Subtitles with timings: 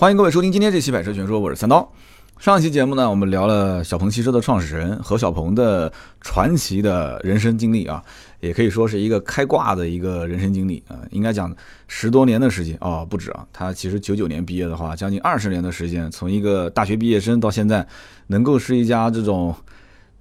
[0.00, 1.86] 欢迎各位收听今天这期《百车全说》，我是三刀。
[2.38, 5.92] 上一期节目呢，我们聊了小鹏汽车的创始人何小鹏的
[6.22, 8.02] 传奇的人生经历啊，
[8.40, 10.96] 也可以说是一个开挂的一个人生经历啊。
[11.10, 11.54] 应该讲
[11.86, 13.46] 十多年的时间啊，不止啊。
[13.52, 17.86] 他其实九九年毕业的话，将近二十年的时间，从一个大学毕业生到现在，
[18.28, 19.54] 能够是一家这种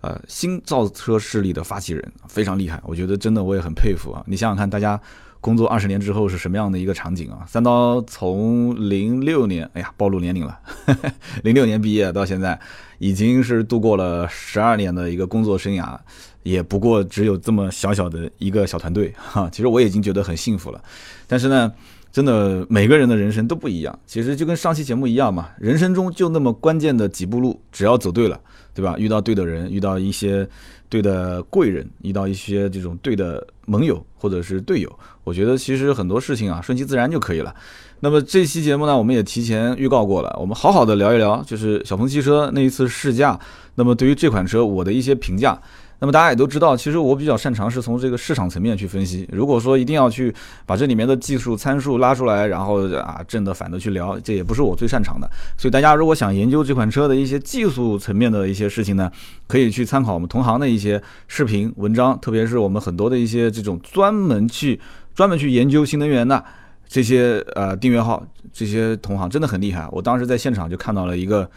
[0.02, 2.82] 呃新造车势力的发起人，非常厉害。
[2.84, 4.22] 我觉得真的我也很佩服啊。
[4.28, 5.00] 你想想看，大家。
[5.42, 7.46] 工作二十年之后是什么样的一个场景啊？
[7.48, 10.60] 三刀从零六年，哎呀，暴露年龄了，
[11.44, 12.60] 零六年毕业到现在，
[12.98, 15.98] 已经是度过了十二年的一个工作生涯，
[16.44, 19.50] 也不过只有这么小小的一个小团队哈。
[19.50, 20.84] 其实我已经觉得很幸福了，
[21.26, 21.72] 但是呢，
[22.12, 23.98] 真的每个人的人生都不一样。
[24.06, 28.38] 其实就跟上期节目一样嘛，人生中就那么关键的几步路，只要走对了，
[28.74, 28.96] 对吧？
[28.98, 30.48] 遇到对的人，遇到一些。
[30.90, 37.56] 对的贵人，遇到一些这种对的盟友或者是队友，我觉得其实很多事情啊，顺其自然就可以了。
[38.02, 43.40] 那么这期节目呢，我们也提前预告过了，我们好好的聊一聊，就是小鹏汽车那一次试驾，
[43.76, 45.62] 那么对于这款车我的一些评价。
[46.02, 49.28] 那么大家也都知道，其实我比较擅长是从这个市场层面去分析。
[49.34, 50.34] 如果说一定要去
[50.66, 55.30] 把这里面的技术参数拉出来，然后啊正的反的去聊，这也不是我最擅长的。
[55.58, 59.12] 所以大家如果想研究这款车的一些技术层面的一些事情呢，
[59.46, 64.80] 可以去参考我们同行的一些视频文章，特别是我们很多的一些这种专门去
[65.14, 66.42] 专门去研究新能源的
[66.88, 69.86] 这些呃订阅号，这些同行真的很厉害。
[69.92, 71.50] 我当时在现场就看到了一个。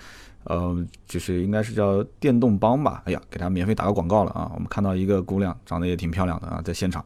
[0.44, 0.76] 呃，
[1.06, 3.02] 就是应该是叫电动帮吧。
[3.04, 4.50] 哎呀，给他免费打个广告了啊！
[4.54, 7.04] 我们看到一个姑娘长得也挺漂亮的啊，在现场，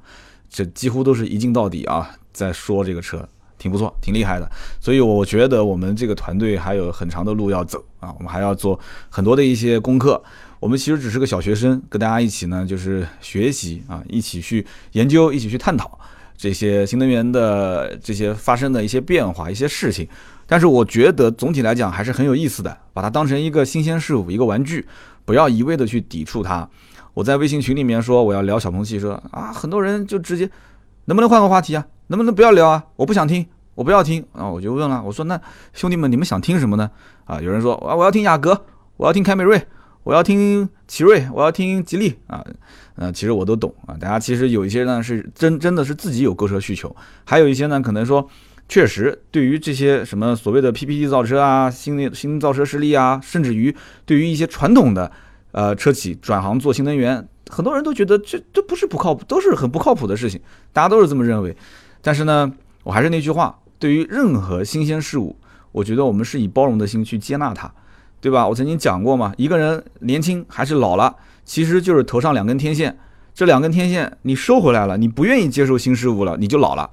[0.48, 3.28] 这几乎都是一镜到底啊，在说这个车
[3.58, 4.50] 挺不错，挺厉害的。
[4.80, 8.78] 所以我觉得我们这个团队还有很长的路要走啊，我们还要做
[9.10, 10.22] 很多的一些功课。
[10.58, 15.98] 我们其实只是个小学生，跟大家一起呢，就是学习啊，一起去研究，一起去探讨
[16.36, 20.08] 这些新能源的这些发生的一些变化、一些事情。
[20.46, 24.86] 但是我觉得总体来讲还是很有意思的，把它当成一个新鲜事物，一个玩具，
[25.24, 26.68] 不要一味的去抵触它。
[27.14, 30.48] 我在微信群里面说我要聊小鹏汽车啊，很多人就直接
[31.06, 31.84] 能不能换个话题啊？
[32.06, 32.84] 能不能不要聊啊？
[32.94, 34.48] 我不想听，我不要听啊！
[34.48, 35.40] 我就问了，我说那
[35.72, 36.90] 兄弟们你们想听什么呢？
[37.24, 38.64] 啊，有人说啊我要听雅阁，
[38.98, 39.60] 我要听凯美瑞，
[40.04, 42.44] 我要听奇瑞，我要听吉利啊，
[42.94, 43.96] 呃，其实我都懂啊。
[43.98, 48.28] 大家其实有一些呢是真真的是自己有购车需求，还有一些呢可能说。
[48.68, 55.10] 确实，对于这些什么所谓的 PPT 造车啊、新新造车势力啊，甚至于对于一些传统的
[55.52, 60.40] 呃车企转行做新能源，很多人都觉得这这不是不靠谱，都是很不靠谱的事情，
[60.72, 61.56] 大家都是这么认为。
[62.02, 65.36] 但是呢，我还是那句话，对于任何新鲜事物，
[65.70, 67.72] 我觉得我们是以包容的心去接纳它，
[68.20, 68.48] 对吧？
[68.48, 72.98] 我曾经讲过嘛，一个人年轻还是老了，其实就是头上两根天线，
[73.32, 76.90] 这两根天线你收回来了，你不愿意接受新事物了，你就老了。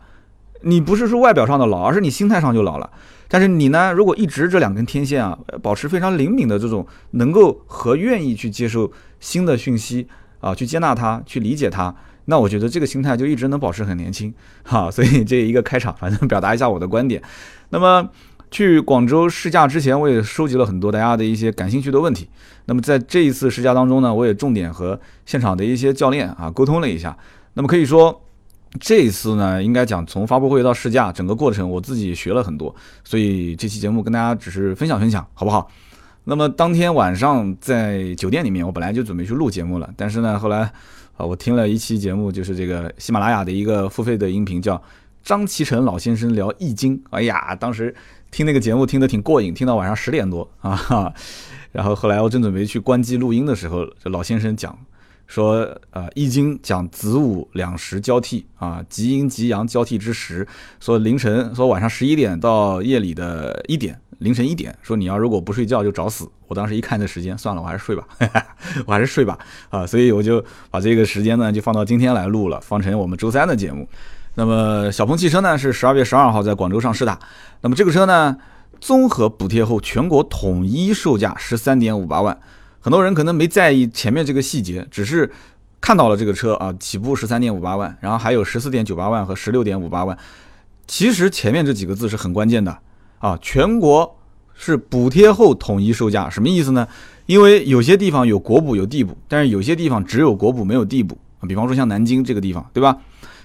[0.63, 2.89] 你不是说外表上的老，而是你心态上就老了。
[3.27, 10.07] 但是你呢，如果一直这两根天线啊，保持非常灵敏的这种，能够和愿意去接受新的讯息
[10.39, 11.93] 啊，去接纳它，去理解它，
[12.25, 14.31] 那我觉得这个心态就一直能保持很年轻
[14.63, 14.89] 哈。
[14.91, 17.21] 所以这一个开场，反正表达一下我的观点。
[17.69, 18.07] 那么
[18.51, 22.29] 去广州试驾之前，我也收集了很多大家的一些感兴趣的问题。
[22.65, 27.17] 那么在这一次试驾当中呢，我也重点和现场的一些教练啊沟通了一下。
[27.55, 28.21] 那么可以说。
[28.79, 32.73] 这次呢，应该讲从发布会到试驾整个过程，我自己学了很多，
[33.03, 35.69] 所以这期节目跟大家只是分享分享，好不好？
[36.23, 40.61] 那么当天晚上在酒店里面，我本来就准备去录节目了，但是呢，后来
[41.17, 44.81] 啊，我听了一期节目，就是这个喜马拉雅的一个付费的音频，叫
[45.21, 46.99] 张其成老先生聊易经。
[47.11, 47.93] 哎呀，当时
[48.31, 51.13] 听那个节目听得挺过瘾，听到晚上十点多啊，
[51.71, 54.75] 然后后来我正准备去关机录音的时候，这老先生讲。
[55.27, 60.47] 说，呃，《易经》讲子午两时交替啊，极阴极阳交替之时。
[60.79, 64.77] 说凌晨，说晚上十一点到夜里的一点，凌晨一点。
[64.81, 66.29] 说你要如果不睡觉就找死。
[66.47, 68.07] 我当时一看这时间，算了，我还是睡吧，
[68.85, 69.35] 我还是睡吧
[69.69, 69.87] 啊。
[69.87, 73.87] 所以我就把这个时间呢就放到今天来录了，放成我们周三的节目。
[74.35, 77.17] 那么小鹏汽车呢是十二月十二号在广州上市的。
[77.61, 78.37] 那么这个车呢，
[78.79, 82.37] 综合补贴后全国统一售价十三点五八万。
[82.83, 85.31] 很多人可能没在意前面这个细节，只是
[85.79, 90.17] 看到了这个车啊，起步十三点五八万，然后还有十四点九八万和十六点五八万。
[90.85, 92.77] 其实前面这几个字是很关键的
[93.19, 94.17] 啊，全国
[94.53, 96.85] 是补贴后统一售价，什么意思呢？
[97.25, 102.97] 因为有些地方有国补有地补，但是有些地方只有国补没有地补啊，比方说像南京这个地方，对吧？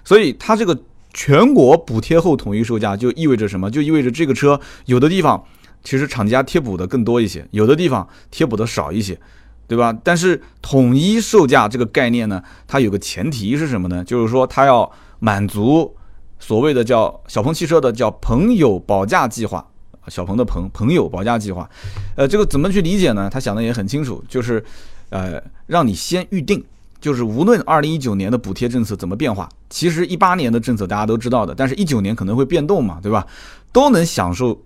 [0.02, 0.76] 所以它这个
[1.14, 3.70] 全国补贴后统一售价就意味着什么？
[3.70, 5.41] 就意味着这个车有的地方。
[5.88, 9.19] 其实厂家贴补的更多一些，有的地方贴补的少一些，
[9.67, 9.90] 对吧？
[10.05, 14.05] 但是统一售价这个概念呢，它有个前提是什么呢？
[14.05, 15.96] 就是说它要满足
[16.38, 19.67] 所谓的叫小鹏汽车的叫朋友保价计划
[20.08, 21.67] 小鹏的朋朋友保价计划，
[22.17, 23.31] 呃，这个怎么去理解呢？
[23.32, 24.62] 他想的也很清楚，就是
[25.08, 26.62] 呃，让你先预定，
[27.00, 33.26] 就是无论二零一九年的补贴政策怎么变化，其实一八年的政策大家都知道的，但是一九年可能会变动嘛，对吧？
[33.73, 34.58] 都能享受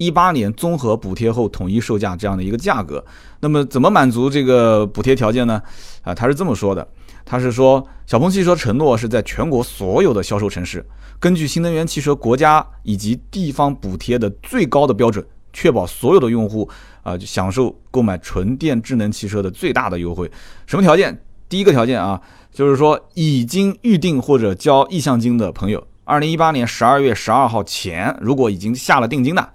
[0.00, 3.04] 一八年综合补贴后统一售价这样的一个价格。
[3.40, 5.60] 那么怎么满足这个补贴条件呢？
[6.00, 6.88] 啊，他是这么说的，
[7.26, 10.82] 他是说小鹏汽车承诺是在全国所有的销售城市。
[11.18, 16.66] 根据新能源汽车国家以及地方补贴的最高的标准，确保所有的用户
[17.02, 20.30] 啊享受购买纯电智能汽车的最大的优惠。
[20.66, 21.22] 什么条件？
[21.50, 22.18] 第一个条件啊，
[22.50, 29.50] 就是说已经预定或者交意向金的朋友，二零一八年十二月十二号前，如果已经下了定金的，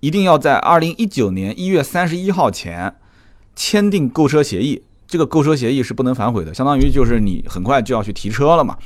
[0.00, 2.94] 一定要在二零一九年一月三十一号前
[3.54, 4.82] 签订购车协议。
[5.08, 8.76] 这个购车协议是不能反悔的，相当于就是你很快就要去提车了嘛，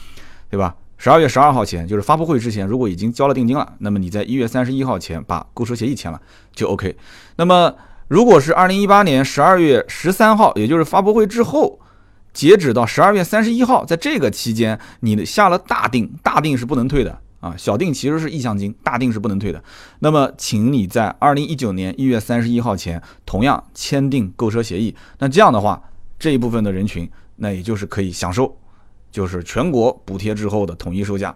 [0.50, 0.76] 对吧？
[0.98, 6.20] 十二月十二号前，就是发布会之前，如果已经交了定金了，那么你在一月三十一号前把购车协议签了
[6.52, 6.94] 就 OK。
[7.36, 7.74] 那么
[8.08, 11.80] 如果是二零一八年十二月十三号，也就是发布会之后，
[12.34, 19.62] 截止到十二月三十一号，在这个期间你下了大定，大定是不能退的啊，小定其实是意向金，大定是不能退的。
[20.00, 24.94] 那么请你在二零一九年一月三十一号前同样签订购车协议。
[25.18, 25.82] 那这样的话，
[26.18, 28.59] 这一部分的人群，那也就是可以享受。
[29.10, 31.34] 就是全国补贴之后的统一售价，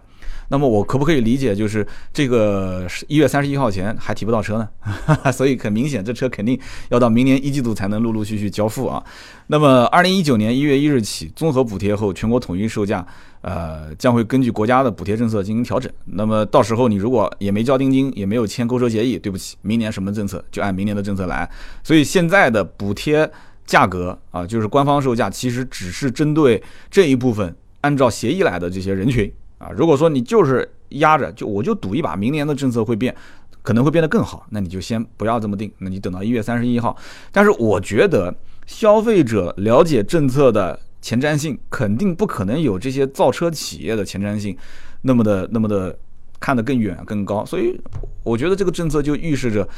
[0.48, 4.68] 那么我可不可以理解，就是这个一月三十一号前还提不到车呢？
[5.32, 6.58] 所以很明显，这车肯定
[6.90, 9.02] 要到明年一季度才能陆陆续续交付啊。
[9.48, 13.04] 那么二零一九年一月一日起，综合补贴后全国统一售价，
[13.40, 15.90] 呃，将会根据国家的补贴政策进行调整。
[16.04, 21.50] 那么到时候你如果也没交定金，也没有签购车协议，对不起，明年什么政策就按明年的政策来。
[21.82, 23.28] 所以现在的补贴
[23.66, 27.54] 价格啊，就是官方售价，其实只是针对这一部分。
[27.84, 33.14] 按照协议来的这些人群啊，如果说你就是压着，就我就赌一把，明年的政策会变，
[33.60, 36.96] 可能会变得更好，那你就先不要这么定，那你等到一月三十一号。
[37.30, 38.34] 但是我觉得
[38.66, 44.56] 消费者了解政策的前瞻性，肯定不可能有这些造车企业的前瞻性
[45.02, 45.94] 那么的那么的
[46.40, 47.44] 看得更远更高。
[47.44, 47.78] 所以
[48.22, 49.68] 我觉得这个政策就预示着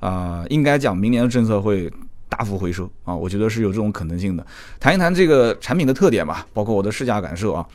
[0.00, 1.88] 啊，应该讲明年的政策会。
[2.32, 4.46] 大幅回收啊，我觉得是有这种可能性的。
[4.80, 7.66] 谈一谈这个产品的特点吧，包括我的试驾感受啊。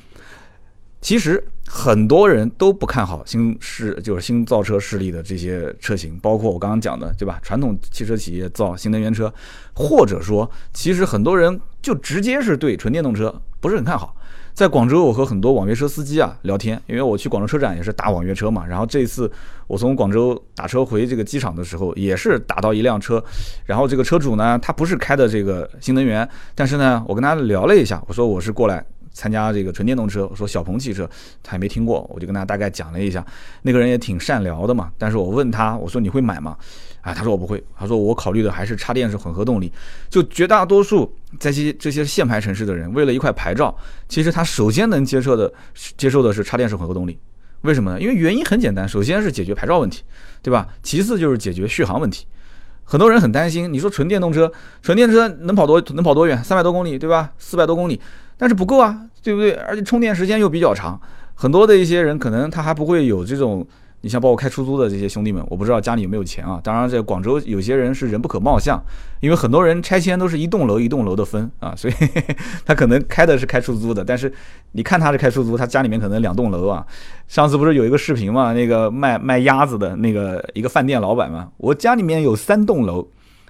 [0.99, 7.39] 其实很多人都不看好新势，就是新造车势力的这些车型，包括我刚刚讲的，对吧？
[7.43, 9.31] 传统汽车企业造新能源车，
[9.75, 14.15] 或者说，其实很多人就直接是对纯电动车不是很看好。
[14.57, 18.65] 在广州，我和很多网约车司机啊聊天，因为我去广州车展也是打网约车嘛。
[18.65, 19.31] 然后这一次
[19.67, 23.23] 我从广州打车回这个机场的时候，也是打到一辆车，
[23.67, 28.83] 然后这个车主呢，他不是开的这个新能源，但是呢，我跟他聊了一下，我说我是过来
[29.17, 31.09] 参加这个纯电动车，我说小鹏汽车，
[31.41, 33.25] 他也没听过，我就跟他大概讲了一下，
[33.63, 34.91] 那个人也挺善聊的嘛。
[34.95, 36.55] 但是我问他，我说你会买吗？
[37.01, 39.71] 啊，他说我不会，他说我考虑的还是插电式混合动力。
[40.07, 43.75] 就绝大多数在这些这些限牌城市的人，为了一块牌照，
[44.07, 45.51] 其实他首先能接受的
[45.97, 47.17] 接受的是插电式混合动力。
[47.61, 47.99] 为什么呢？
[47.99, 50.03] 因为原因很简单，首先是解决牌照问题，
[50.43, 50.67] 对吧？
[50.83, 52.27] 其次就是解决续航问题。
[52.89, 54.49] 很多人很担心，你说纯电动车，
[54.81, 56.41] 纯电车能跑多能跑多远？
[56.41, 57.31] 三百多公里，对吧？
[57.37, 57.99] 四百多公里，
[58.37, 59.51] 但是不够啊，对不对？
[59.51, 60.97] 而且充电时间又比较长，
[61.35, 63.67] 很多的一些人可能他还不会有这种。
[64.01, 66.61] 你像包括开出租的这些兄弟们，我不知道家里有没有钱啊。
[66.63, 68.79] 当然，在广州有些人是人不可貌相，
[69.19, 71.93] 因为很多人拆迁都是一栋楼一栋楼的分啊，所以
[72.63, 74.31] 他可能开的是开出租的，但是
[74.73, 76.85] 你看他是开出租，他家里面可能两栋楼啊。
[77.27, 83.07] 上次不是有一个视频嘛，那个卖卖鸭子的那个一个饭店老板嘛，我家里面有三栋楼，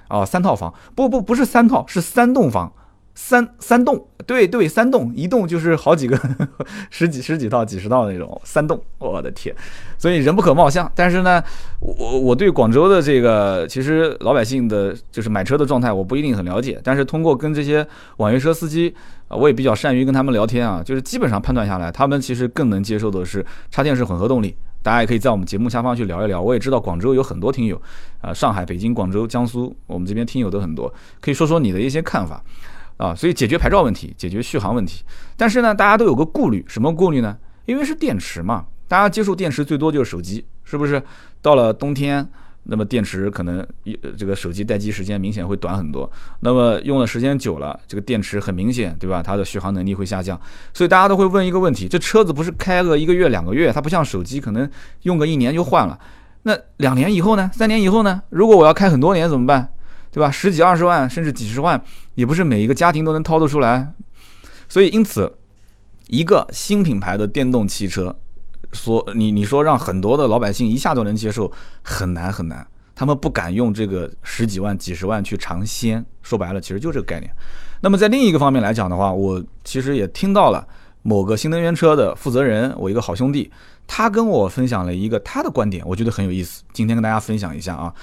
[0.08, 2.72] 啊，三套房，不不不是三套，是三栋房。
[3.20, 6.16] 三三栋，对对，三栋，一栋就是好几个，
[6.92, 9.54] 十几十几套、几十套那种三栋，我的天！
[9.98, 10.90] 所以人不可貌相。
[10.94, 11.44] 但是呢，
[11.80, 16.80] 我我对广州的这个其实老百姓的，就是买车的状态，我不一定很了解。
[16.84, 17.86] 但是通过跟这些
[18.18, 18.94] 网约车司机
[19.28, 24.56] 啊，我也比较善于跟他们聊天啊，就是基本上判断下来，他们其实更能接受的是插电式混合动力。
[24.84, 26.40] 大家也可以在我们节目下方去聊一聊。
[26.40, 27.82] 我也知道广州有很多听友
[28.22, 32.44] 啊，上海、北京、广州、江苏，我们这边听友都很多，可以说说你的一些看法。
[32.98, 35.04] 啊，所以解决牌照问题，解决续航问题，
[35.36, 37.38] 但是呢，大家都有个顾虑，什么顾虑呢？
[37.66, 41.02] 因为是电池嘛，大家接触电池最多就是手机，是不是？
[41.42, 42.28] 到了冬天，
[42.64, 43.66] 那么电池可能
[44.18, 49.22] 这个手机待机时间明显会短很多，那么用的时间久了，这个电池很明显，对吧？
[49.22, 50.40] 它的续航能力会下降，
[50.74, 54.70] 所以大家都会问一个问题：这车子不是开个一个月两个月，它不像手机可能
[55.04, 55.98] 用个一年就换了，
[56.44, 57.52] 那两年以后呢？
[57.54, 58.24] 三年以后呢？
[58.30, 59.70] 如果我要开很多年怎么办？
[60.18, 60.32] 对吧？
[60.32, 61.80] 十几二十万，甚至几十万，
[62.16, 63.94] 也不是每一个家庭都能掏得出来。
[64.68, 65.32] 所以，因此，
[66.08, 68.18] 一个新品牌的电动汽车，
[68.74, 71.52] 说你你说让很多的老百姓一下都能接受，
[71.84, 72.66] 很难很难。
[72.96, 76.04] 他们不敢用这个十几万、几十万去尝鲜。
[76.24, 77.32] 说白了，其实就这个概念。
[77.82, 80.68] 那么在另一个方面来讲的话，我其实也听到了
[81.04, 83.52] 某个新能源车的负责人，我一个好兄弟，
[83.86, 87.94] 他跟我分享了一个他的观点，我觉得很有意思，今天跟大家分享一下啊。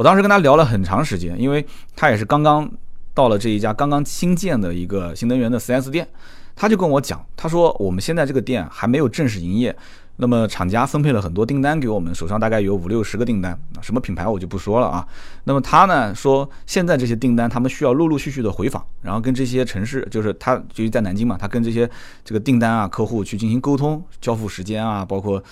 [0.00, 1.62] 我当时跟他聊了很长时间，因为
[1.94, 2.66] 他也是刚刚
[3.12, 6.08] 到了这一家刚刚新建的一个新能源的 4S 店，
[6.56, 9.76] 他就跟我讲，他说我们现在这个店还没有正式营业。
[10.16, 15.06] 那么厂家分配了很多订单给我们，手上大概有五六十个订单，什么品牌我就不说了啊。
[15.44, 21.88] 那么他呢说，现在这些订单他们需要陆陆续续的回访，然后跟这些城市，就是他就是在南京嘛，他跟这些
[22.22, 25.42] 这个订单啊客户去进行沟通，交付时间啊，包括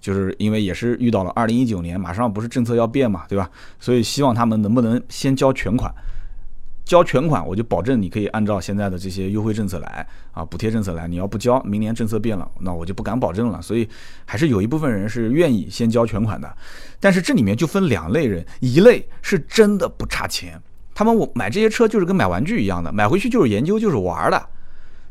[0.00, 3.50] 就是因为也是遇到了二零一九年，马上不是政策要变嘛，对吧？
[3.78, 5.92] 所以希望他们能不能先交全款。
[6.82, 11.06] 交全款，我就保证你可以按照现在的这些优惠政策来啊，补贴政策来。
[11.06, 13.62] 你要不交，明年政策变了，那我就不敢保证了。
[13.62, 13.88] 所以
[14.24, 16.52] 还是有一部分人是愿意先交全款的。
[16.98, 20.60] 但是这里面就分两类人，一类是真的不差钱，
[20.92, 24.48] 他们我买这些车就是跟买玩具一样的，买回去就是研究就是玩的。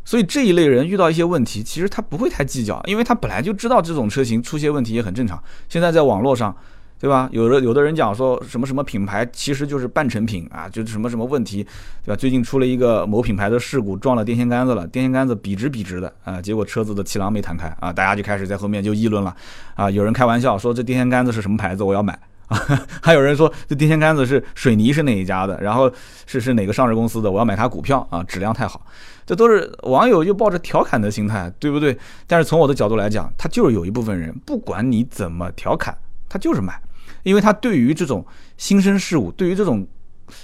[0.03, 5.41] 所以这一类人遇到一些问题，其实他不会太计较，因为他本来就知道这种车型出现问题也很正常。
[5.67, 6.55] 现在在网络上。
[7.01, 7.29] 对吧？
[7.31, 11.63] 有的有的人讲说什么什么品牌其实就是半成品啊，就是什么什么问题，
[12.03, 12.15] 对吧？
[12.17, 19.33] 最近出了一个某品牌的事故，撞了电线杆子了，电线杆子笔直笔直的啊，结果车子的气囊没弹开啊，大家就开始在后面就议论了
[19.75, 22.59] 啊，有人开玩笑说这电线杆子是什么牌子，我要买啊，
[23.01, 25.89] 还有人说这电线杆子是水泥是哪一家的，然后
[26.25, 28.85] 是是哪个上市公司的，我要买它股票啊，质量太好，
[29.29, 31.95] 这都是网友就抱着调侃的心态，对不对？
[32.25, 35.95] 但是从我的角度来讲，他就是有一部分人，不管你怎么调侃，
[36.27, 36.81] 他就是买。
[37.21, 38.25] 因为他对于这种
[38.57, 39.87] 新生事物，对于这种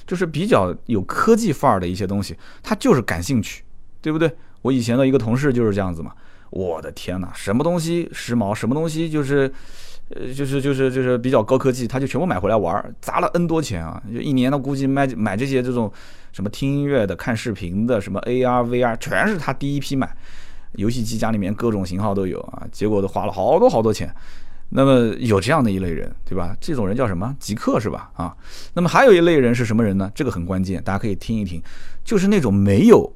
[0.05, 3.63] 就是比较有科技范儿的一些东西，他就是感兴趣，
[4.03, 4.31] 对不对？
[4.61, 6.11] 我以前的一个同事就是这样子嘛。
[6.51, 9.51] 我的天哪，什么东西时髦，什么东西就是，
[10.09, 13.99] 呃，就是就是就是比较高科技，他就全部买回来玩，砸了 N 多钱啊！
[14.13, 15.91] 就一年，的估计买买这些这种
[16.35, 20.13] 什么听音乐的、看视频的、什么 AR、VR，全是他第一批买。
[20.73, 24.13] 游戏机家里面各种型号都有啊，结果都花了好多好多钱。
[24.67, 26.53] 那么有这样的一类人，对吧？
[26.59, 27.33] 这种人叫什么？
[27.39, 28.11] 极客是吧？
[28.15, 28.35] 啊，
[28.73, 30.11] 那么还有一类人是什么人呢？
[30.13, 31.63] 这个很关键，大家可以听一听，
[32.03, 33.09] 就是那种没有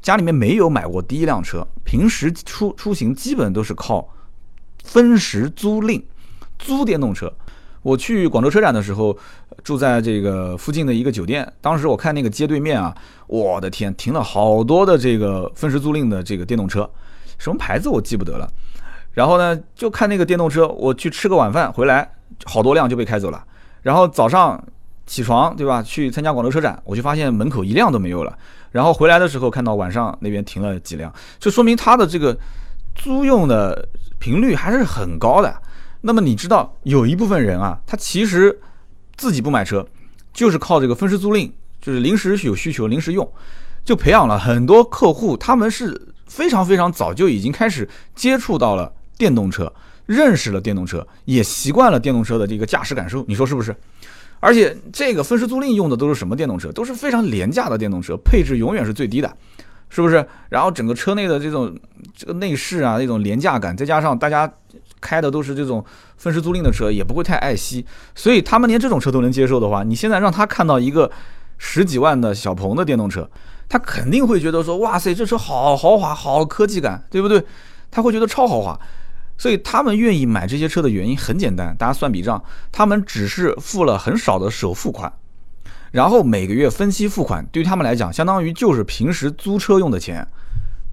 [0.00, 4.08] 家里面没有买过第一辆车，平时出出行基本都是靠
[4.82, 6.02] 分时租赁
[6.58, 7.30] 租电动车。
[7.82, 9.16] 我去广州车展的时候，
[9.64, 12.94] 住在这个附近的一个酒店，当时我看那个街对面啊，
[13.26, 16.88] 我的天，停了好多的这个分时租赁的这个电动车，
[17.38, 18.48] 什么牌子我记不得了。
[19.12, 22.08] 然后呢，就看那个电动车，我去吃个晚饭回来，
[22.44, 23.44] 好多辆就被开走了。
[23.82, 24.62] 然后早上
[25.06, 25.82] 起床，对吧？
[25.82, 28.32] 去参加广州车展，我就发现门口一辆都没有了。
[28.70, 32.34] 然后回来的时候，看到晚上那边停了几辆，就说明它的这个
[32.94, 33.86] 租用的
[34.18, 35.54] 频率还是很高的。
[36.02, 38.60] 那么你知道，有一部分人啊，他其实
[39.16, 39.86] 自己不买车，
[40.34, 43.26] 就是靠这个分时租赁，就是临时有需求临时用，
[43.84, 48.92] 就培养了很多客户，他们是非常非常早就已经开始接触到了。
[49.18, 49.72] 电动车
[50.04, 53.76] 认识了电动车，也习惯了电动车的这个驾驶感受，你说是不是？
[54.40, 56.72] 而且这个分时租赁用的都是什么电动车？
[56.72, 59.32] 都是非常廉价的电动车，配置永远是最低的，
[59.88, 60.26] 是不是？
[60.48, 61.72] 然后整个车内的这种
[62.16, 64.52] 这个内饰啊，那种廉价感，再加上大家
[65.02, 65.84] 开的都是这种
[66.16, 71.10] 分时租赁的车，也不会太爱惜，所以他们连这种车都能接受的话，你现在让他看到一个
[71.58, 73.28] 十几万的小鹏的电动车，
[73.68, 77.44] 他肯定会觉得说，哇塞，这车好豪华，好科技感，对不对？
[77.90, 78.78] 他会觉得超豪华。
[79.38, 82.40] 所以他们愿意买这些车的原因很简单，大家算笔账，
[82.70, 85.12] 他们只是付了很少的首付款，
[85.90, 90.24] 然后每个月分期付款，对于他们来讲，相当于就是平时租车用的钱，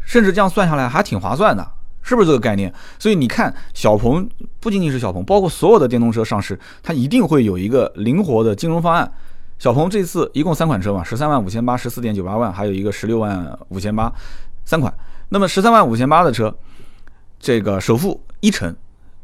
[0.03, 1.71] 甚至这样算下来还挺划算的，
[2.09, 2.73] 是不是这个概念？
[2.97, 4.27] 所以你看，小鹏
[4.59, 9.11] 不仅仅是小鹏，包括所有的电动车上市，它一定会有一个灵活的金融方案。
[9.59, 14.11] 小鹏这次一共三款车嘛，十三万五千八、十四点九八万，还有一个十六万五千八，
[14.65, 14.91] 三款。
[15.29, 16.51] 那么十三万五千八的车。
[17.39, 18.75] 这个首付一成，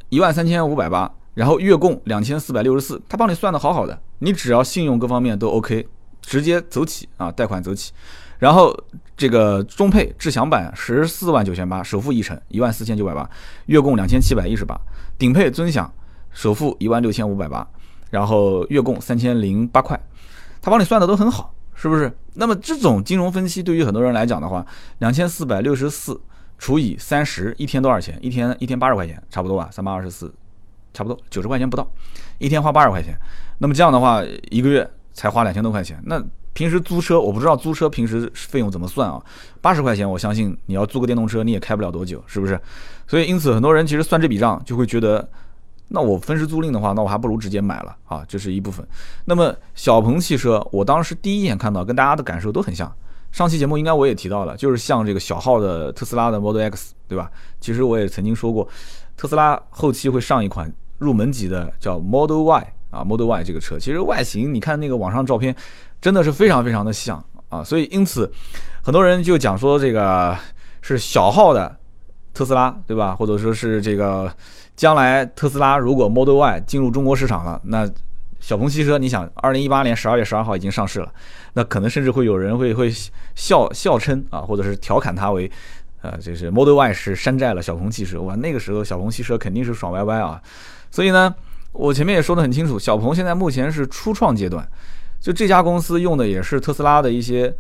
[0.10, 5.88] 一万三千五百八，然后月供两千四百六十四，他帮你算的好好的，你只要信用各方面都 OK，
[6.22, 7.92] 直接走起啊，贷款走起。
[8.40, 8.76] 然后
[9.16, 13.30] 这个中配智享版十四万九千八，首付一成，一万四千九百八，
[13.68, 14.80] 月供两千七百一十八。
[15.18, 15.92] 顶配尊享
[16.32, 17.68] 首付一万六千五百八，
[18.10, 20.00] 然后月供三千零八块，
[20.62, 22.12] 他帮你算的都很好，是不是？
[22.34, 24.66] 那么这种金融分析对于很多人来讲的话，
[25.00, 26.20] 两千四百六十四。
[26.58, 28.18] 除以三十，一天多少钱？
[28.22, 29.68] 一天一天八十块钱，差不多吧？
[29.70, 30.34] 三八二十四，
[30.94, 31.86] 差不多九十块钱不到，
[32.38, 33.14] 一天花八十块钱。
[33.58, 36.02] 那么这样的话，一个月才花两千多块钱。
[36.06, 36.18] 那
[36.56, 39.22] 平时租车，我不知道租车平时费用怎么算啊？
[39.62, 42.58] 八十块钱，我相信你要租个电动车，你也开不了多久，是不是？
[43.06, 45.28] 所以因此，很多人其实算这笔账，就会觉得
[45.90, 48.88] 那我分时租赁的话，那我还不如直接买了啊，这是一部分。
[49.26, 52.90] 那么小鹏汽车，我当时第一眼看到，跟大家的感受都很像。
[53.34, 57.30] 上期节目应该我也提到了，就是像这个小号的特斯拉的 Model X，对吧？
[57.60, 58.66] 其实我也曾经说过，
[59.18, 65.54] 特斯拉后期会上一款入门级的叫 Model Y 啊，Model Y 这个车，其实外形你看那个网上照片，
[66.06, 67.18] 真的是非常非常的像
[67.50, 67.64] 啊。
[67.64, 68.32] 所以因此，
[68.84, 70.38] 很多人就讲说这个
[70.84, 71.76] 是小号的
[72.32, 73.16] 特斯拉，对吧？
[73.16, 74.32] 或者说是这个
[74.76, 77.90] 将来特斯拉如果 Model Y 进入中国市场了，那
[78.40, 81.12] 小鹏汽车，你想，二零一八年十二月十二号已经上市了，
[81.54, 82.94] 那可能甚至会有人会会
[83.34, 85.50] 笑笑称啊，或者是调侃它为，
[86.04, 88.22] 呃，就是 Model Y 是山寨了小鹏汽车。
[88.22, 90.40] 哇，那个时候小鹏汽车肯定是爽歪歪啊。
[90.92, 91.34] 所以呢，
[91.72, 94.68] 我前面也说得很清楚，小鹏现在目前是初创阶段，
[95.26, 97.52] 就这家公司用的也是特斯拉的一些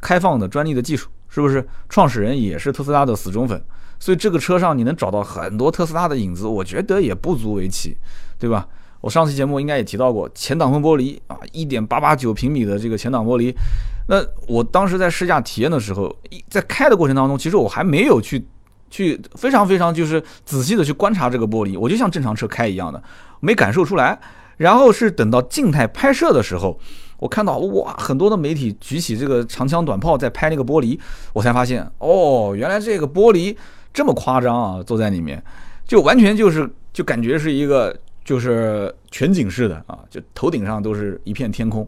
[0.00, 1.62] 开放的专利的技术，是不是？
[1.86, 3.62] 创始人也是特斯拉的死忠粉，
[3.98, 7.94] 所以这个车上你能找到很多特斯拉的影子，我觉得也不足为奇，
[8.38, 8.66] 对吧？
[9.02, 13.54] 我上期节目应该也提到过前挡风玻璃啊，一点八八九平米的这个前挡玻璃。
[14.08, 16.10] 那我当时在试驾体验的时候，
[16.48, 18.42] 在开的过程当中，其实我还没有去
[18.88, 23.02] 去非常非常就是仔细的去观察这个玻璃，我就像正常车开一样的，
[23.40, 24.18] 没感受出来。
[24.56, 26.78] 然后是等到静态拍摄的时候，
[27.18, 30.98] 我看到哇，很多的媒体举起这个长枪短炮在拍那个玻璃，
[31.32, 33.56] 我才发现哦，原来这个玻璃
[33.92, 35.42] 这么夸张啊，坐在里面
[35.86, 37.96] 就完全就是就感觉是一个。
[38.24, 41.86] 就是全景式的啊，就头顶上都是一片天空。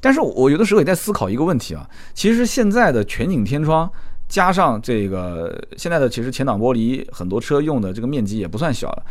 [0.00, 3.88] 但是我有的时候也在思考一个问题啊，其实现在的全景天窗
[4.28, 9.02] 加上这个现在的其实前挡玻璃，很多车用的这个面积也不算小了，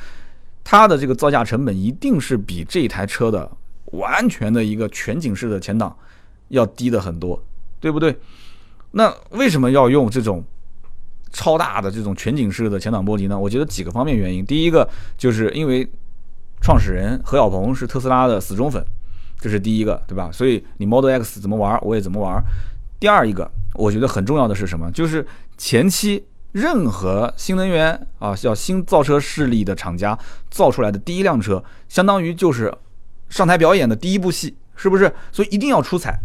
[0.72, 3.50] 它的这个造价成本一定是比这台车的
[3.86, 5.98] 完全的一个全景式的前挡
[6.50, 7.44] 要低的很多，
[7.80, 8.16] 对不对？
[8.92, 10.44] 那为什么要用这种
[11.32, 13.40] 超大的这种全景式的前挡玻璃呢？
[13.40, 15.90] 我觉得几个方面原因，第一个就是因为。
[16.62, 18.86] 创始人何小鹏是特斯拉的死忠粉，
[19.40, 20.30] 这是第一个，对吧？
[20.30, 22.44] 所以你 Model X 怎么玩，我也怎么玩。
[23.00, 24.92] 第二一个，我觉得很重要的是什么？
[24.92, 25.26] 就是
[25.58, 30.18] 前期任何新能源啊，叫新造车势力的厂家
[30.50, 32.74] 造出来的第一辆车，相当于就是
[33.30, 35.14] 上台表演的第一部戏，是不是？
[35.32, 36.20] 所以一定要出彩。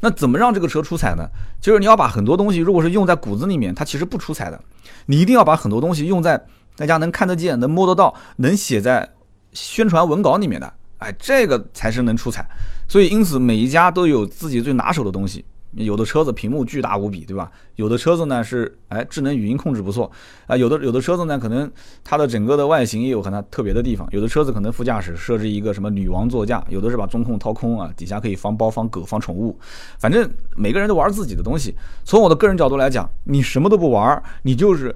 [0.00, 1.28] 那怎么让这个车出彩呢？
[1.60, 4.60] 就是你要把很多东西，如果是用在骨子里面，它其实不出彩的。
[5.06, 6.46] 你一定要把很多东西用在。
[6.76, 9.08] 大家能看得见、能摸得到、能写在
[9.52, 12.44] 宣传文稿里面的，哎，这个才是能出彩。
[12.88, 15.44] 所以，因此每一家都有自己最拿手的东西。
[15.76, 17.50] 有的车子屏幕巨大无比，对吧？
[17.76, 20.10] 有的车子呢是哎智能语音控制不错
[20.46, 20.56] 啊。
[20.56, 21.70] 有的有的车子呢可能
[22.02, 24.08] 它的整个的外形也有很大特别的地方。
[24.12, 29.58] 有的车子可能副驾驶设置一个什么女王座驾，有的是把中控掏空啊，底下可以放包、放狗、放宠物。
[29.98, 31.74] 反正每个人都玩自己的东西。
[32.04, 34.94] 从我的个人角度来讲，你什么都不玩，你就是。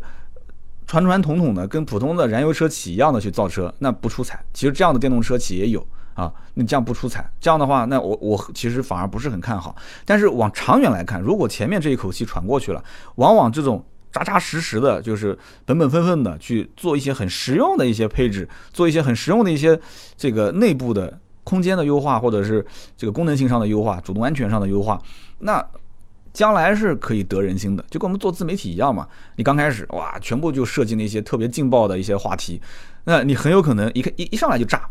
[0.90, 4.42] 传传统统的跟普通的燃油车企一样的去造车，那不出彩。
[4.54, 5.86] 其实这样的电动车企也有
[6.18, 7.24] 啊，你这样不出彩。
[7.40, 9.76] 这样的话，那我我其实反而不是很看好。
[10.04, 12.82] 但是往长远来看，如果前面这一口气喘过去了，
[13.14, 19.80] 往往这种扎扎实实的，就是本本分分的去做一些很实用的一些配置，做一些很实用的一些
[20.16, 25.00] 这个内部的空间的优化，或者是这个功能性上的优化、主动安全上的优化，
[25.38, 25.64] 那。
[26.30, 29.08] 将来是可以得人心的，就跟我们做自媒体一样嘛。
[29.36, 32.60] 你刚开始哇，全部就设计那些特别劲爆的一些话题，
[33.04, 34.88] 那你很有可能一个一一上来就炸，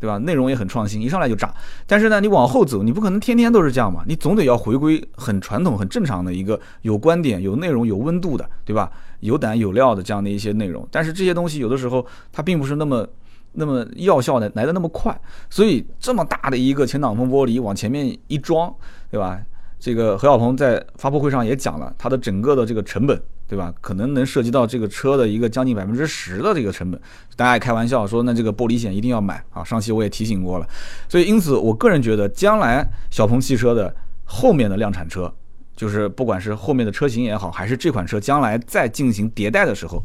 [0.00, 0.16] 对吧？
[0.18, 1.54] 内容也很创新，一上来就炸。
[1.86, 8.90] 但是呢，你往后走，你不可能天天都是这样嘛，你总得要回归很传统、很正常的一个有观点、有内容、有温度的，对吧？
[9.20, 10.88] 有胆有料的这样的一些内容。
[10.90, 13.06] 但是这些东西有的时候它并不是那么
[13.52, 15.14] 那么药效的来的那么快，
[15.50, 18.74] 所以这么大的一个前挡风玻璃往前面一装，
[19.10, 19.38] 对吧？
[19.80, 23.72] 这个何小鹏在发布会上也讲了，它的整个的这个成本，对吧？
[23.80, 27.00] 可能能涉及到这个车的一个将近百分之十的这个成本。
[27.34, 29.64] 大家也开玩笑说，那这个玻璃险一定要买啊！
[29.64, 30.68] 上期我也提醒过了，
[31.08, 33.92] 所以因此，我个人觉得，将来小鹏汽车的
[34.24, 35.32] 后面的量产车，
[35.74, 40.04] 就是不管是后面的车型也好，还是这款车将来再进行迭代的时候，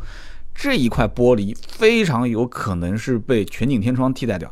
[0.53, 4.49] 这一块玻璃非常有可能是被全景天窗替代掉。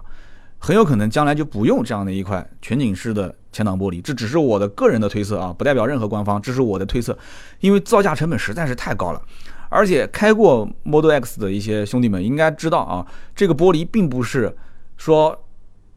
[0.59, 7.17] 很有可能将来就不用这样的一块全景式的前挡玻璃，这只是我的个人的推测啊，不代表任何官方，这是我的推测，
[7.61, 9.21] 因为造价成本实在是太高了，
[9.69, 14.53] 而且开过 Model X 的一些兄弟们应该知道啊，这个玻璃并不是
[14.97, 15.45] 说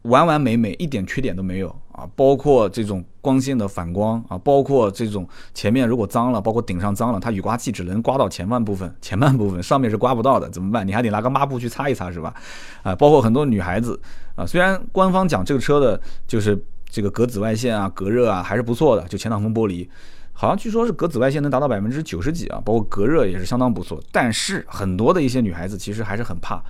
[0.03, 1.75] 完完美美，一点缺点都没有。
[1.97, 10.87] 啊，包括这种光线的反光啊，包括这种前面如果脏了，包括顶上脏了，它雨刮器只能刮到前半部分，前半部分上面是刮不到的，怎么办？
[10.87, 12.35] 你还得拿个抹布去擦一擦，是吧？
[12.83, 13.99] 啊，包括很多女孩子
[14.35, 19.89] 啊，虽然官方讲这个车的就是这个隔紫外线啊、隔热啊还是不错的，就前挡风玻璃，
[20.33, 26.63] 好像据说是隔紫外线能达到百分之九十几啊，包括隔热也是相当不错，但是很多的一些女孩子其实还是很怕。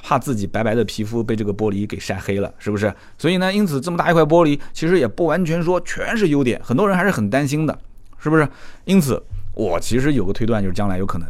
[0.00, 2.94] 怕自己白白的皮肤被这个玻璃给晒黑了，是不是？
[3.18, 7.76] 所以呢，因此这么大一块玻璃，其实也不完全说全是优点，很多人还是很担心的，
[8.16, 8.48] 是不是？
[8.84, 9.20] 因此，
[9.54, 11.28] 我其实有个推断，就是将来有可能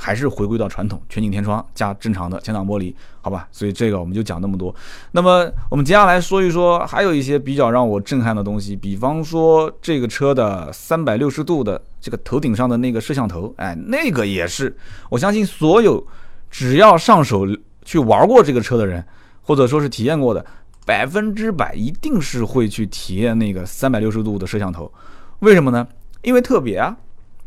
[0.00, 3.48] 还是回归到传统全景天窗加正常的前挡玻璃，好吧？
[3.50, 4.72] 所以这个我们就讲那么多。
[5.10, 14.76] 那么我们接下来说一说，还有一些比较让我震撼的东西，比方说这个车的三百六十度的这个头顶上的那个摄像头，哎，那个也是，
[15.10, 16.06] 我相信所有
[16.48, 17.44] 只要上手。
[17.88, 19.02] 去玩过这个车的人，
[19.40, 20.44] 或者说是体验过的，
[20.84, 24.92] 百分之百一定是会去体验那个三百六十度的摄像头。
[25.38, 25.88] 为什么呢？
[26.20, 26.94] 因为特别啊。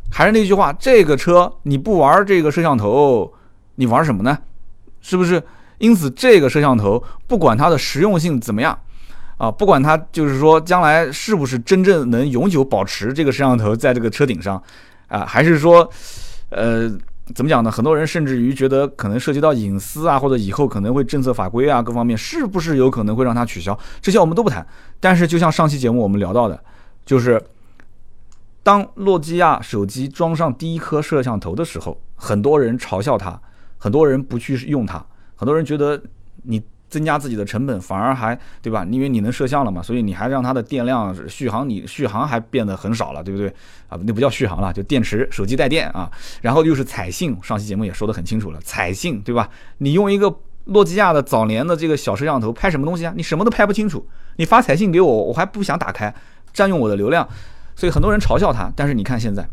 [0.09, 3.31] 还是那句话，这个车你不玩这个摄像头，
[3.75, 4.37] 你玩什么呢？
[5.01, 5.43] 是不是？
[5.77, 8.77] 因此，这个摄像头不管它的实用性怎么样
[9.37, 14.61] 啊，不管它就是说将来是不是真正能永久保持这个摄像头在这个车顶上
[15.07, 15.89] 啊，还是说，
[16.49, 16.91] 呃。
[17.33, 17.71] 怎么讲呢？
[17.71, 23.77] 很多人甚至于觉得可能涉及到隐私啊，或者以后可能会政策法规啊各方面，是不是有可能会让它取消？
[24.01, 24.65] 这些我们都不谈。
[24.99, 26.59] 但是就像上期节目我们聊到的，
[27.05, 27.41] 就是
[28.63, 33.39] 当诺基亚手机装上第一颗摄像头的时候，很多人嘲笑它，
[33.77, 36.01] 很多人不去用它，很多人觉得
[36.43, 36.61] 你。
[36.91, 38.85] 增加自己的成本，反而还对吧？
[38.91, 43.47] 因为你能摄像了嘛，所以你还让它的电量续航，你续航还变得很少了，对不对？
[43.87, 46.11] 啊，那不叫续航了，就电池，手机带电啊。
[46.41, 49.49] 然后又是彩信，上期节目也说得很清楚了，彩信对吧？
[49.77, 53.13] 你用一个诺基亚的早年的这个小摄像头拍什么东西啊？
[53.15, 54.05] 你什么都拍不清楚。
[54.35, 56.13] 你发彩信给我，我还不想打开，
[56.51, 57.25] 占用我的流量，
[57.75, 58.71] 所以很多人嘲笑它。
[58.75, 59.47] 但是你看现在。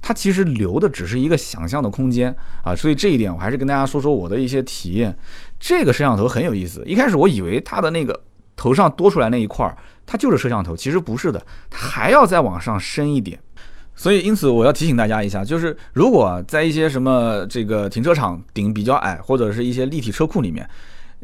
[0.00, 5.16] 它其实留的只是一个想象的空间啊，所以这一点我还是跟大家说说我的一些体验。
[5.58, 8.22] 这个摄像头很有意思，一开始我以为它的那个
[8.54, 13.40] 头上多出来那一块儿，它就是摄像头，其实不是的，它还要再往上升一点。
[13.96, 20.68] 所以因此我要提醒大家一下，就是如果在一些什么这个停车场顶比较矮，或者是一些立体车库里面。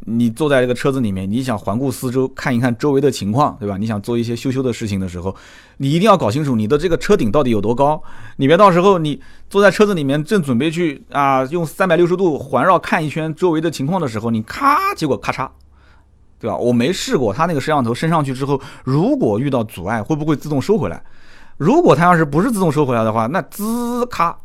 [0.06, 3.76] 你坐在这个车子里面，你想环顾四周看一看周围的情况，对吧？
[3.76, 5.34] 你想做一些羞羞的事情的时候，
[5.76, 8.02] 你一定要搞清楚你的这个车顶到底有多高。
[8.36, 15.48] 你别到时候你坐在车子里面正准备去啊用三百六十度环绕看一圈周围的情况的时候，你咔，结果咔嚓，
[16.40, 16.56] 对吧？
[16.56, 21.02] 我没试过，它那个摄像头升上去之后，如果遇到阻碍，会不会自动收回来？
[21.58, 24.36] 如果它要是不是自动收回来的话，那滋咔。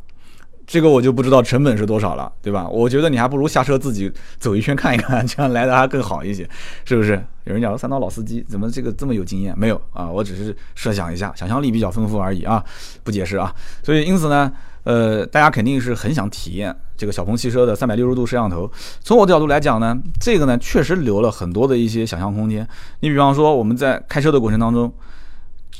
[0.66, 2.68] 这个我就不知道成本是多少了，对吧？
[2.68, 6.48] 我觉得你还不如下车自己走一圈看一看，这样来的还更好一些，
[6.84, 7.12] 是不是？
[7.44, 9.56] 有人讲说三刀老司机怎么这个这么有经验？
[9.56, 12.64] 没有啊，我只是设想一下，想象力比较丰富而已啊，
[13.04, 13.54] 不解释啊。
[13.84, 14.52] 所以因此呢，
[14.82, 18.68] 呃，大家肯定是很想体验这个小鹏汽车的三百六十度摄像头。
[19.00, 22.66] 从我的角度来讲呢，这个呢确实留了很多的一些想象空间。
[22.98, 24.92] 你比方说我们在开车的过程当中，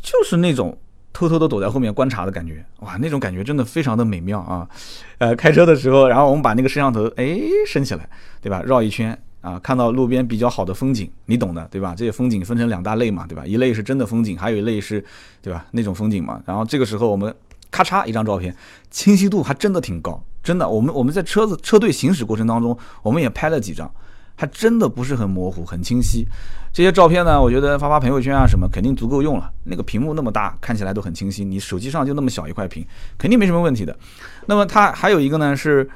[0.00, 0.78] 就是那种。
[1.16, 4.68] 偷偷的躲在后面观察的感觉，哇，那种感觉真的非常的美妙啊！
[5.16, 8.06] 呃，开车的时候，然后我们把那个摄像头哎升起来，
[8.42, 8.62] 对吧？
[8.66, 11.94] 绕一圈啊，看到路边比较好的风景，你懂的，对吧？
[11.96, 13.46] 这些风景分成两大类嘛，对吧？
[13.46, 15.02] 一类是真的风景，还有一类是，
[15.40, 15.64] 对吧？
[15.70, 16.38] 那种风景嘛。
[16.44, 17.34] 然后这个时候我们
[17.70, 18.54] 咔嚓一张照片，
[18.90, 20.68] 清晰度还真的挺高，真的。
[20.68, 23.90] 我们我们在车子车队行驶过程当中，我们也拍了几张。
[24.36, 26.26] 还真的不是很模糊，很清晰。
[26.72, 29.50] 这些照片呢，我觉得发发朋友圈啊什么，肯定足够用了。
[29.64, 31.42] 那个屏幕那么大，看起来都很清晰。
[31.42, 33.96] 你手机上就那么小一块屏，肯定没什么问题的。
[34.44, 35.88] 那么它还有一个呢，是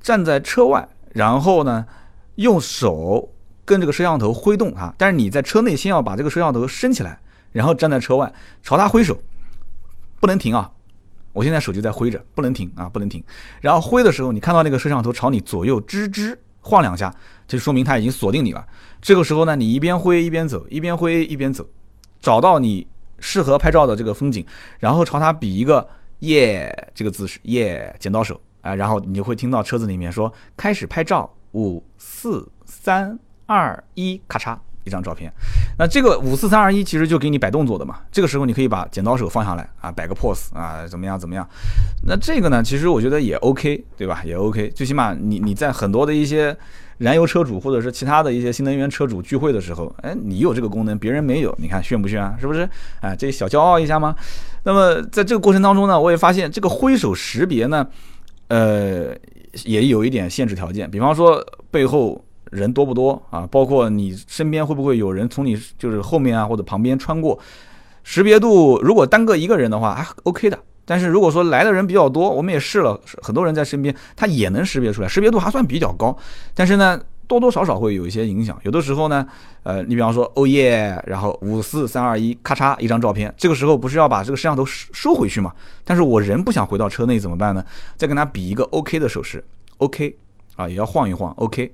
[0.00, 1.84] 站在车外，然后呢
[2.36, 3.30] 用手
[3.64, 4.94] 跟这个摄像头挥动啊。
[4.96, 7.20] 但是你在车内先要把这个摄像头升起来，
[7.52, 9.16] 然后站在车外朝它挥手，
[10.18, 10.70] 不能停啊！
[11.34, 13.22] 我现在手机在挥着，不能停啊，不能停。
[13.60, 17.14] 然后挥的时候，你看到那个摄像头朝你左右吱吱晃两下。
[17.46, 18.66] 就说明他已经锁定你了。
[19.02, 21.66] 这个时候呢，你一边挥一边走，一边挥一边走，
[22.20, 22.86] 找到你
[23.18, 24.46] 适合拍照的这个风景，
[24.78, 25.86] 然后朝他比一个
[26.20, 34.56] 耶这个姿势，耶剪刀手啊，然后你就会听到车子里面说开始拍照，五四三二一，咔嚓。
[34.84, 35.32] 一张照片，
[35.78, 38.00] 那这个五四三二一其实就给你摆动作的嘛。
[38.10, 41.48] 这个时候你可以把剪刀手放下来啊，摆个 pose 啊，怎么样怎么样？
[42.06, 44.22] 那这个呢，其实我觉得也 OK，对吧？
[44.24, 44.68] 也 OK。
[44.70, 46.56] 最起码你你在很多的一些
[46.98, 52.36] 燃油车主或者是其他的一些新能源车主聚会的时候，哎，你有这个功能，别人没有，你看炫不炫啊？
[52.38, 52.68] 是不是？
[53.00, 54.14] 哎，这小骄傲一下吗？
[54.64, 57.86] 那么在这个过程当中呢，我也发现这个挥手识别呢，
[58.48, 59.16] 呃，
[59.64, 62.22] 也有一点限制条件，比方说背后。
[62.52, 63.48] 人多不多啊？
[63.50, 67.36] 包括你身边会不会有人从你就是后面啊或者旁边穿过？
[68.04, 76.16] 识别度如果单个一个人的话还 OK 的，但是如果说来的人比较多，我们也试了，很多人在身边，他也能识别出来，识别度还算比较高。
[76.52, 78.58] 但是呢，多多少少会有一些影响。
[78.64, 79.24] 有的时候呢，
[79.62, 85.52] 呃，你比方说，哦耶，然后五四三二一，咔嚓一张照片，这个时候不是要把这个摄像头收收回去吗？
[85.84, 87.64] 但是我人不想回到车内怎么办呢？
[87.96, 89.42] 再跟他比一个 OK 的手势
[89.78, 90.16] ，OK
[90.56, 91.72] 啊，也要晃一晃，OK。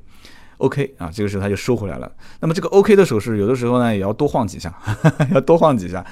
[0.58, 2.10] OK 啊，这个时候他就收回来了。
[2.40, 4.72] 那么这个 OK 的手势，有的时候呢也要多晃几下，
[5.32, 6.04] 要多晃几下。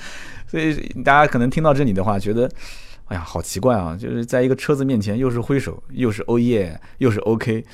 [0.49, 2.49] 所以大家可能听到这里的话，觉得，
[3.07, 3.97] 哎呀，好奇怪啊！
[3.99, 7.65] 就是在一个车子面前，又是挥手，又是哦耶，又是 OK。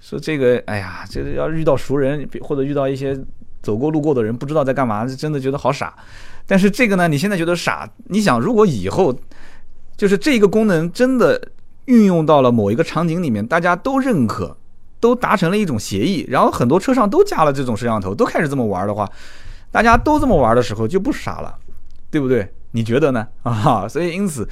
[0.00, 3.14] 说这个，哎呀，这个要遇到熟人或者遇到一些
[3.62, 5.94] 走过路过的人，不知道在干嘛，真的觉得好傻。
[6.46, 9.14] 但是这个呢，你现在觉得傻，你想，如果以后
[9.96, 11.50] 就是这个功能真的
[11.84, 14.56] 运用到了某一个场景里面，大家都认可。
[15.06, 19.08] 都达成了一种协议，然后很多车上都加了这种摄像头，都开始这么玩的话，
[19.70, 21.56] 大家都这么玩的时候就不傻了，
[22.10, 22.52] 对不对？
[22.72, 23.24] 你觉得呢？
[23.44, 24.48] 啊，所以因此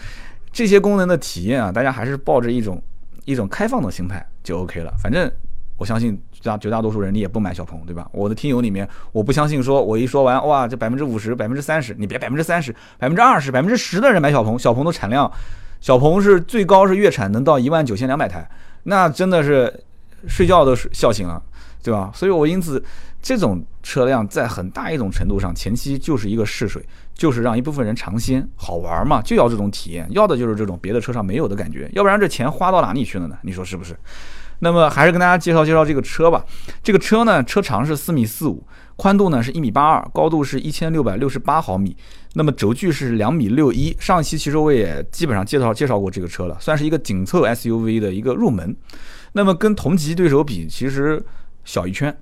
[0.53, 2.81] 这些功能的体验啊，大家还是抱着一种
[3.25, 4.95] 一种开放的心态就 OK 了。
[5.03, 5.29] 反正
[5.77, 8.09] 我相信大绝大多数人你也不买小鹏，对吧？
[8.13, 15.29] 我的听友里面，我不相信说我一说完哇，这百分之五十、百分之三十，你别百分之三十、百分之二十、百分之十的人买小鹏，小鹏的产量，
[15.81, 18.49] 小鹏是最高是月产能到一万九千两百台，
[18.85, 19.83] 那真的是。
[20.29, 21.43] 睡觉都是笑醒了，
[21.83, 22.11] 对吧？
[22.15, 22.83] 所以我因此，
[23.23, 26.85] 这种车辆在很大一种程度上，前期就是一个试水，
[27.15, 33.37] 就是让一部分人尝鲜，好玩嘛，就要这种体验，要的就是这种别的车上没有的感觉，要不然这钱花到哪里去了呢？
[33.43, 33.97] 你说是不是？
[34.61, 36.43] 那么还是跟大家介绍介绍这个车吧。
[36.83, 38.65] 这个车呢，车长是四米四五，
[38.97, 41.95] 宽度呢是一米八二，高度是一千六百六十八毫米，
[42.35, 43.95] 那么轴距是两米六一。
[43.99, 48.75] 上期其实我也基本上介绍介绍过这个车了，算是一个紧凑 SUV 的一个入门。
[49.35, 51.25] 那么跟同级对手比，其实
[51.65, 52.17] 小一圈。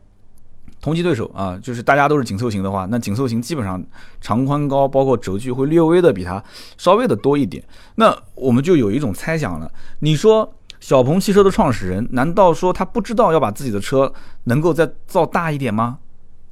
[0.80, 3.80] 同级对手啊，就是大家都是紧凑型的话，那紧凑型基本上
[4.20, 6.42] 长宽高包括轴距会略微的比它
[6.76, 7.62] 稍微的多一点。
[7.94, 9.70] 那我们就有一种猜想了，
[10.00, 14.12] 你说小鹏汽车的创始人，难道说他不知道要把自己的车
[14.44, 15.98] 能够再造大一点吗？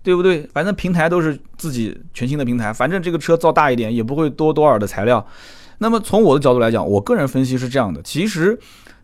[0.05, 0.49] 对不对？
[0.53, 5.27] 反正平台都是自己全新的平台，反正这个车造大一点也不会多多少的材料。
[5.79, 8.57] 那么从我的角度来讲，我个人分析是这样的，其实。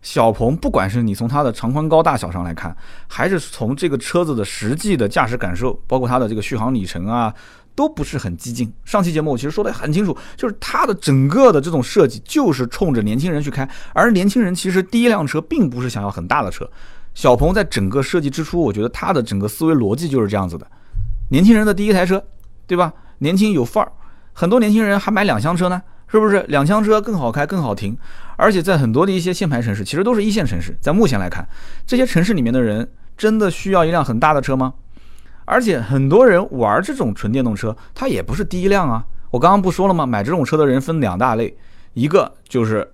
[0.09, 2.73] 小鹏，不管是你从它的长宽高大小上来看，
[3.09, 7.33] 还是从这个车子的实际的驾驶感受，包括它的这个续航里程啊，
[7.75, 8.71] 都不是很激进。
[8.85, 16.65] 上期节目我其实说的很清楚，就是它的整个的这种设计就是冲着年轻人去开，而年轻人其实第一辆车并不是想要很大的车。
[17.13, 20.65] 小鹏在整个设计之初，我觉得它的整个思维逻辑就是这样子的：
[21.29, 22.23] 年轻人的第一台车，
[22.65, 22.93] 对吧？
[23.17, 23.91] 年轻有范儿，
[24.31, 25.81] 很多年轻人还买两厢车呢。
[26.07, 27.97] 是不是两厢车更好开、更好停？
[28.35, 30.77] 而且在很多的一些限牌城市，其实都是一线城市。
[30.79, 31.47] 在目前来看，
[31.85, 34.73] 这些城市里面的人真的需要一辆很大的车吗？
[35.45, 39.03] 而且很多人玩这种纯电动车，它也不是第一辆啊。
[39.31, 40.05] 我刚刚不说了吗？
[40.05, 41.57] 买这种车的人分两大类，
[41.93, 42.89] 一个就是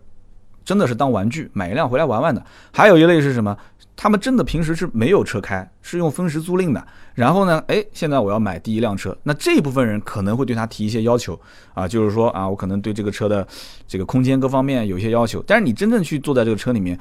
[0.64, 3.58] 真的是当玩具买一辆回来玩玩的，还有一类是什么？
[3.96, 6.86] 他们真的平时是没有车开，是用分时租赁的。
[7.14, 11.40] 然后呢，哎，现在我要买第一辆车，那这一部分人可能会对他提一些要求
[11.74, 13.48] 啊，就是说啊，我可能对这个车的
[13.88, 15.44] 这个空间各方面有一些要求。
[15.46, 16.98] 但是你真正去坐在这个车里面，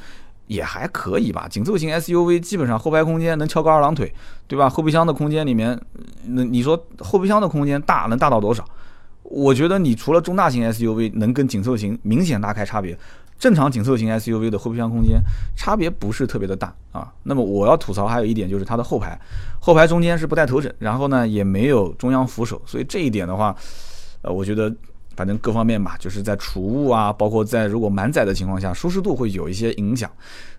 [0.49, 1.49] 也还可以吧。
[1.49, 4.13] 紧凑型 SUV 基本上后排空间能翘个二郎腿，
[4.47, 4.69] 对吧？
[4.69, 5.81] 后备箱的空间里面，
[6.27, 8.63] 那你说后备箱的空间大能大到多少？
[9.23, 12.99] 我觉得你除了中大型 SUV 能跟紧凑型明显拉开差别。
[13.43, 15.21] 正常紧凑型 SUV 的后备箱空间
[15.57, 17.13] 差别不是特别的大啊。
[17.25, 19.21] 那么我要吐槽还有一点就是它的后排，
[19.59, 23.53] 后排中间是不带头枕，然后呢也没有中央扶手，所以这一点的话，
[24.21, 24.73] 呃，我觉得
[25.17, 30.09] 反正各方面吧，就是在储物啊，包括在如果满载的情况下，舒适度会有一些影响。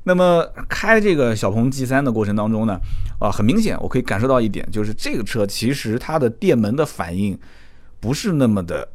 [0.04, 2.78] 那么开这个小鹏 G3 的过程当中呢，
[3.18, 7.40] 啊，很明显我可以感受到一点，就是这个车其实它的电门的反应
[8.02, 8.86] 不是那么的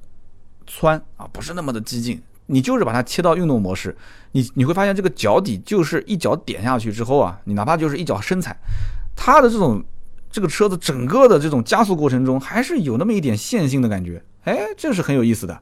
[0.67, 2.21] 窜啊，不是那么的激进。
[2.51, 3.95] 你就是把它切到运动模式，
[4.33, 8.57] 你你会发现这个脚底就是一脚点下去之后啊，你哪怕就是一脚深踩，
[9.15, 9.85] 它的这种
[10.31, 15.61] 这个车子整个的这种加速过程中还是有那么一点线性的感觉，哎，这是很有意思的。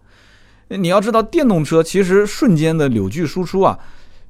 [0.68, 3.78] 你要知道，电动车其实瞬间的扭矩输出啊，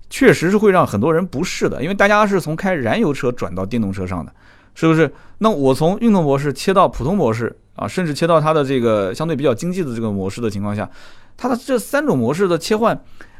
[0.08, 4.32] 确实是会让很多人不适的，因为大家是从开燃油车转到电动车上的，
[4.74, 5.12] 是不是？
[5.38, 10.88] 那我从运动模式切到普通模式啊，甚至切到它的这个相对比较经济的这个模式的情况下。
[11.36, 12.98] 它的这三种模式的切换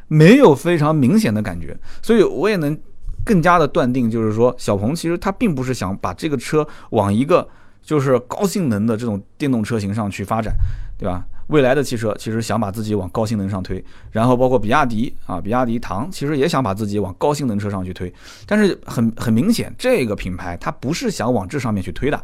[0.09, 2.79] 没有非常明显的感觉，所以我也能
[3.25, 7.49] 更加的断定，就是说小鹏其实它并不是想把这个车往一个
[7.83, 10.55] 就是高性能的这种电动车型上去发展，
[10.99, 11.25] 对吧？
[11.49, 18.13] 未来的汽车其实想把自己往高性能上推，然后包括比亚迪啊，比亚迪唐其实也想把自己往高性能车上去推，
[18.47, 22.21] 但是很很明显，这个品牌它不是想往这上面去推的，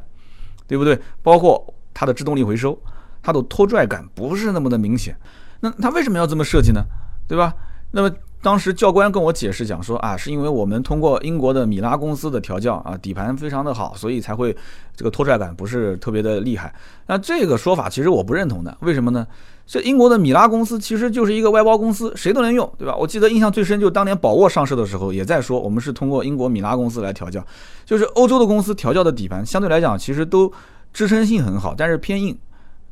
[0.67, 0.99] 对不对？
[1.23, 2.77] 包括它的制动力回收，
[3.23, 5.17] 它的拖拽感不是那么的明显。
[5.63, 6.85] 那他为什么要这么设计呢？
[7.27, 7.55] 对吧？
[7.93, 8.11] 那么
[8.43, 14.55] 当时教官跟我解释讲说啊，是因为我们通过英国的米拉公司的调教啊，底盘非常的好，所以才会
[14.97, 16.75] 这个拖拽感不是特别的厉害。
[17.07, 19.27] 那这个说法其实我不认同的，为什么呢？
[19.65, 22.97] 这英国的米拉公司其实就是一个外包公司，谁都能用，对吧？
[22.97, 27.43] 我记得印象最深就当年宝沃上市的时候，也在说我们是通过英国米拉公司来调教，
[27.87, 30.53] 就是欧洲的公司调教的底盘相对来讲其实都
[30.93, 32.37] 支撑性很好，但是偏硬。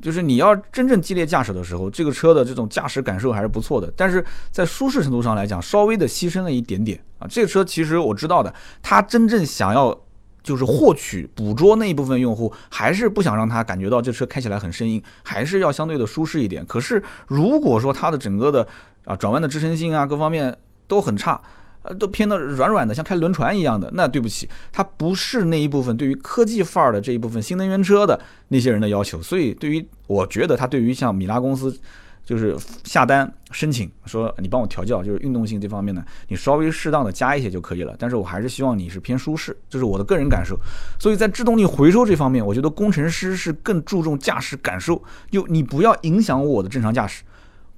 [0.01, 7.27] 就是你要真正激烈驾驶的时候，这个车的这种驾驶感受还是不错的，但是在舒适程度上来讲，稍微的牺牲了一点点啊。
[7.29, 9.95] 这个车其实我知道的，它真正想要
[10.43, 16.65] 就是获取、捕捉那一部分用户，还是不想让他感觉到这车开起来很生硬，还是要相对的舒适一点。
[16.65, 18.67] 可是如果说它的整个的
[19.05, 21.41] 啊转弯的支撑性啊各方面都很差。
[21.83, 23.91] 呃，都偏的软软的，像开轮船一样的。
[23.95, 29.23] 那对不起，它不是那一部分对于科技范儿的这一部分新能源车的那些人的要求。
[29.23, 31.75] 所以，对于我觉得，它对于像米拉公司，
[32.23, 37.97] 就是下单申请说你帮我调教，就是运动性这方面呢，你稍微适当的加一些就可以了。
[37.99, 40.55] 但是我还是希望你是偏舒适，这是我的个人感受。
[40.99, 47.25] 所以在制动力回收这方面，我觉得工程师是更注重驾驶感受，就你不要影响我的正常驾驶，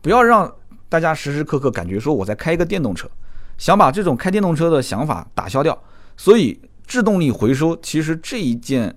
[0.03, 0.53] 不要让
[0.88, 3.09] 大家时时刻刻感觉说我在开一个电动车。
[3.59, 5.77] 想把这种开电动车的想法打消掉，
[6.17, 8.97] 所以制动力回收其实这一件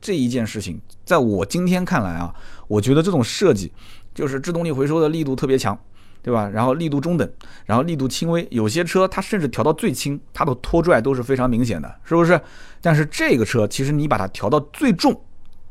[0.00, 2.34] 这一件事情，在我今天看来啊，
[2.68, 3.72] 我觉得这种设计
[4.14, 5.78] 就是制动力回收的力度特别强，
[6.22, 6.48] 对吧？
[6.48, 7.30] 然后力度中等，
[7.66, 12.40] 然后力度轻微，有些车它甚至调到最轻，它的拖拽都是非常明显的，是不是？
[12.80, 15.20] 但是这个车其实你把它调到最重。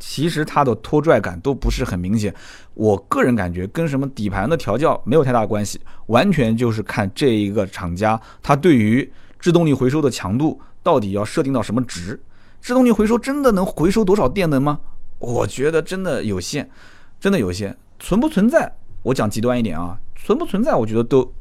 [0.04, 2.34] 其实它的拖拽感都不是很明显，
[2.74, 9.08] 我个人感觉跟什么底盘的调教没有太大关系，完全就是看这一个厂家它对于
[9.40, 12.20] 制动力回收的强度到底要设定到什么值。
[12.62, 14.80] 制动力回收真的能回收多少电能吗？
[15.20, 16.68] 我觉得真的有限，
[17.20, 17.78] 真的有限。
[18.00, 18.76] 存不存在？
[19.04, 20.74] 我讲极端一点啊，存不存在？
[20.74, 21.32] 我觉得都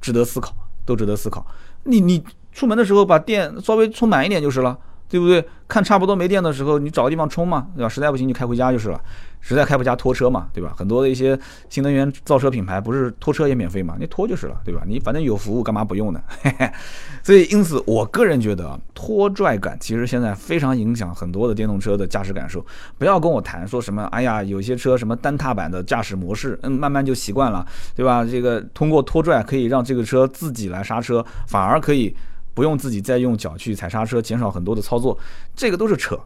[0.00, 0.52] 值得思考，
[0.84, 1.46] 都值得思考。
[1.84, 4.76] 你你出门的时候把电稍微充满一点就是了。
[5.08, 5.44] 对不对？
[5.66, 7.88] 看差不多没电的时候，你找个地方充嘛，对吧？
[7.88, 9.00] 实在不行就开回家就是了。
[9.40, 10.74] 实在开不家拖车嘛，对吧？
[10.76, 13.94] 很多的一些新能源造车品牌不是拖车也免费嘛？
[13.98, 14.82] 你拖就是了，对吧？
[14.86, 16.20] 你反正有服务，干嘛不用呢？
[17.22, 22.64] 所以因此，我个人觉得拖拽感其实现在非常影响很多的电动车的驾驶感受。
[22.98, 28.24] 不要跟我谈说什么，哎呀，有些车什么单踏板的驾驶模式，嗯，慢慢就习惯了，对吧？
[28.24, 32.14] 这个通过拖拽可以让这个车自己来刹车，反而可以。
[32.58, 35.16] 不用自己再用脚去踩刹车，减少很多的操作，
[35.54, 36.18] 这个都是扯，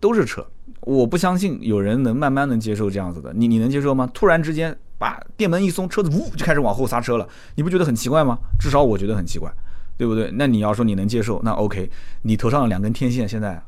[0.00, 0.44] 都是扯。
[0.80, 4.10] 我不相信有人能慢慢能接受这样子的，你你能接受吗？
[4.12, 8.36] 突然之间把电门一松，车子呜就开始往后刹车了，你不觉得很奇怪吗？
[8.58, 9.48] 至少我觉得很奇怪，
[9.96, 10.32] 对不对？
[10.34, 11.88] 那你要说你能接受，那 OK，
[12.22, 13.62] 你头上的两根天线现在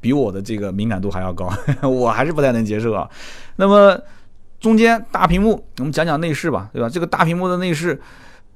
[0.00, 3.10] 比我的这个敏感度还要高， 我还是不太能接受啊。
[3.56, 4.00] 那么
[4.60, 6.88] 中间大屏幕，我们讲讲内饰吧，对吧？
[6.88, 8.00] 这个大屏幕的内饰。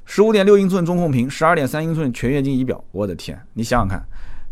[0.05, 3.41] 十五点六英寸中控屏，十二点三英寸全液晶仪表，我的天！
[3.55, 4.05] 你想想看，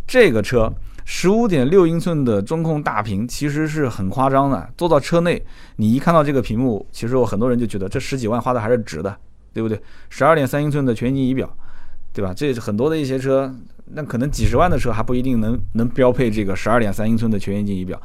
[0.07, 0.73] 这个车
[1.05, 4.69] 十五点六英寸的中控大屏其实是很夸张的。
[4.77, 5.43] 坐到车内，
[5.77, 9.17] 你一看到这个屏幕，其实我很多人就觉得这十几万花的还是值的，
[9.53, 9.81] 对不对？
[10.09, 11.53] 十二点三英寸的全液晶仪表，
[12.13, 12.33] 对吧？
[12.35, 13.55] 这很多的一些车。
[13.93, 18.01] 那可能几十万的车还不一定能能标配这个十二点三英寸的全液晶仪表，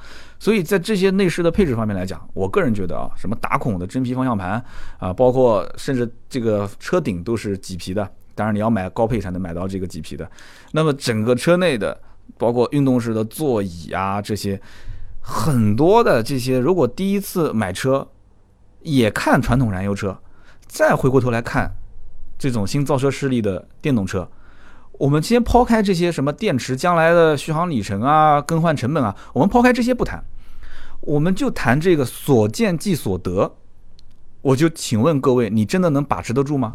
[0.46, 4.64] 所以在这些内饰的配置方面来讲，我个人觉得啊，什么打孔的真皮方向盘
[5.00, 10.30] 啊，包括甚至这个车顶都是麂皮的，当然你要买高配才能买到这个麂皮的。
[10.72, 12.00] 那么整个车内的，
[12.38, 14.62] 包括运动式的座椅啊这些，
[15.20, 18.08] 很多的这些，如果第一次买车
[18.84, 20.16] 也看传统燃油车，
[20.68, 21.72] 再回过头来看
[22.38, 24.30] 这种新造车势力的电动车。
[25.00, 30.24] 我们先抛开这些什么电池将来的续航里程啊、更换成本啊，我们抛开这些不谈，
[31.06, 33.56] 我们就谈这个所见即所得。
[34.42, 36.74] 我就请问各位，你真的能把持得住吗？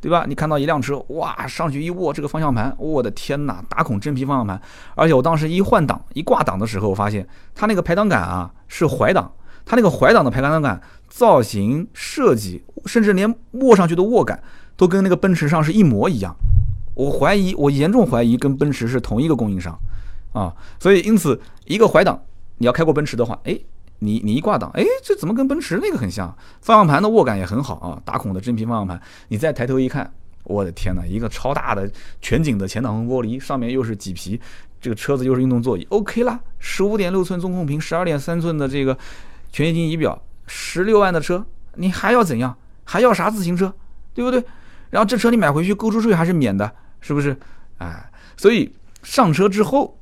[0.00, 0.24] 对吧？
[0.28, 4.60] 你看到一辆车，哇，上去一握这个方向盘，我的天哪，打孔真皮方向盘，
[4.94, 9.32] 而且我当时一换挡、一挂挡的时候，我发现它那个排挡杆啊是怀挡，
[9.64, 14.40] 它那个怀挡的排挡杆造型设计，甚至连握上去的握感
[14.76, 16.34] 都跟那个奔驰上是一模一样。
[16.94, 19.76] 我怀疑，我严重怀疑跟奔驰是同一个供应商，
[20.32, 22.20] 啊，所以因此一个怀挡，
[22.58, 23.58] 你要开过奔驰的话，哎，
[24.00, 26.36] 你你一挂档，哎，这怎么跟奔驰那个很像？
[26.60, 30.12] 方向盘的握感也很好啊，打孔的真皮方向盘，你再抬头一看，
[30.44, 31.90] 我的天哪，一个超大的
[32.20, 34.40] 全景的前挡风玻璃，上面又是麂皮，
[34.80, 38.96] 这个车子又是运动座椅，OK 啦，十五点六寸中控屏，十二点三寸的这个
[39.50, 42.56] 全液晶仪表，十六万的车，你还要怎样？
[42.84, 43.72] 还要啥自行车？
[44.14, 44.42] 对不对？
[44.90, 46.70] 然后这车你买回去，购置税还是免的。
[47.00, 47.36] 是不是？
[47.78, 48.74] 哎，所以
[49.04, 49.96] 上车之后，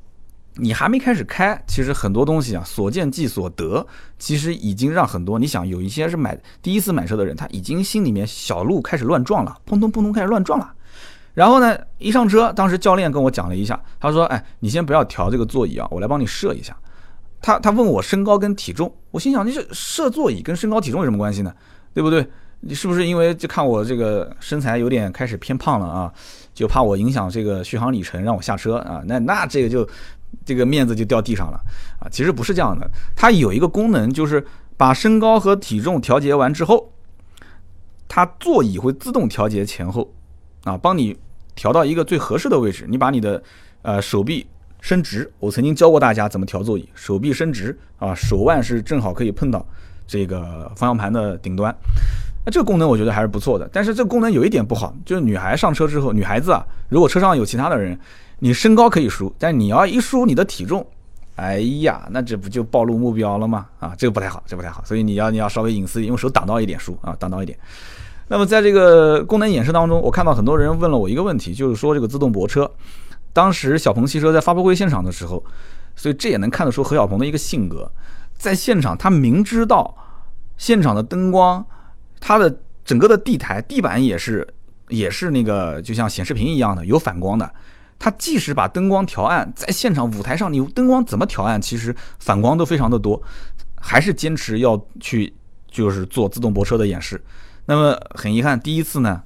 [0.56, 3.86] 你还没开始开，其实很多东西啊，所见即所得，
[4.18, 10.72] 其实已经让很多你想有一些是买第一次买车的人，他已经心里面小鹿开始乱撞了，砰砰砰砰开始乱撞了。
[11.34, 16.74] 然后呢，一上车，当时教练跟我讲了一下，他说：“哎，你先不要调这个座椅啊，我来帮你设一下。”
[17.42, 21.52] 他他问我身高跟体重，我心想，你这设座椅跟身高体重有什么关系呢？
[21.92, 22.26] 对不对？
[22.60, 26.10] 你是不是因为就看我这个身材有点开始偏胖了啊，
[26.54, 29.02] 就怕我影响这个续航里程，让我下车啊？
[29.06, 29.86] 那那这个就。
[30.44, 31.60] 这个面子就掉地上了
[31.98, 32.08] 啊！
[32.10, 34.44] 其实不是这样的，它有一个功能，就是
[34.76, 36.92] 把身高和体重调节完之后，
[38.06, 40.12] 它座椅会自动调节前后
[40.64, 41.16] 啊，帮你
[41.54, 42.86] 调到一个最合适的位置。
[42.88, 43.42] 你把你的
[43.82, 44.46] 呃手臂
[44.80, 49.66] 伸直，我曾经教过大家怎么调座椅，手臂伸直啊，手腕是正好可以碰到
[50.06, 51.74] 这个方向盘的顶端。
[52.44, 57.98] 那这个功能我觉得还是不错的，但是这个功能有一点不好，就是女孩上车之后，女孩子啊，如果车上有其他的人。
[58.38, 60.86] 你身高可以输，但你要一输你的体重，
[61.36, 63.66] 哎呀，那这不就暴露目标了吗？
[63.78, 64.82] 啊，这个不太好，这不太好。
[64.84, 67.58] 所以你要你要稍微隐私，用手挡到一点输啊，挡到一点。
[68.28, 72.70] 那么在这个功能演示当中，我看到很多人问了我一个问题，就是说这个自动泊车。
[73.32, 75.44] 当时小鹏汽车在发布会现场的时候，
[75.94, 77.90] 所以这也能看得出何小鹏的一个性格，
[78.36, 79.94] 在现场他明知道
[80.56, 81.64] 现场的灯光，
[82.18, 84.46] 它的整个的地台地板也是
[84.88, 87.50] 也是那个就像显示屏一样的有反光的。
[87.98, 93.20] 它即使把灯光调暗，在现场舞台上，你灯光怎么调暗，其实反光都非常的多，
[93.80, 95.32] 还是坚持要去
[95.70, 97.22] 就是做自动泊车的演示。
[97.64, 99.22] 那么很遗憾，第一次呢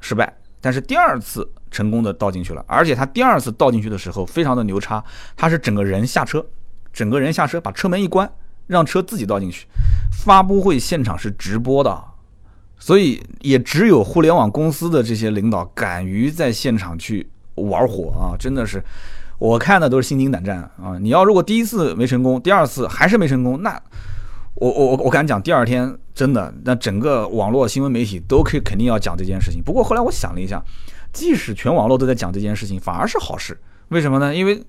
[0.00, 5.02] 失败，但是第二次成功的倒进去了，而且他第二次倒进去的时候非常的牛叉，
[5.34, 6.44] 他是整个人下车，
[6.92, 8.30] 整个人下车把车门一关，
[8.66, 9.66] 让车自己倒进去。
[10.12, 12.04] 发布会现场是直播的，
[12.78, 17.28] 所以也只有互联网公司的这些领导敢于在现场去。
[17.56, 18.82] 玩火啊，真的是，
[19.38, 20.98] 我看的都是心惊胆战啊！
[21.00, 23.80] 你要如果第一次没成功，第二次还是没成功，那
[24.54, 29.62] 我我我我敢讲，第二天真的，那整个网络新闻媒体都可以肯定要讲这件事情。
[29.62, 30.62] 不过后来我想了一下，
[31.12, 33.56] 即使全网络都在讲这件事情，反而是好事。
[33.88, 34.34] 为什么呢？
[34.34, 34.60] 因为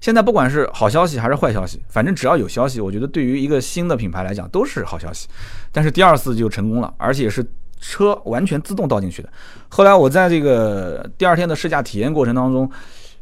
[0.00, 5.26] 现在不管是好消息还是坏消息，反正只要有消息，我觉得对于一个新的品牌来讲都是好消息。
[5.72, 7.44] 但是第二次就成功了，而且是。
[7.80, 9.28] 车完全自动倒进去的。
[9.68, 12.70] 后来我在这个第二天的试驾体验过程当中，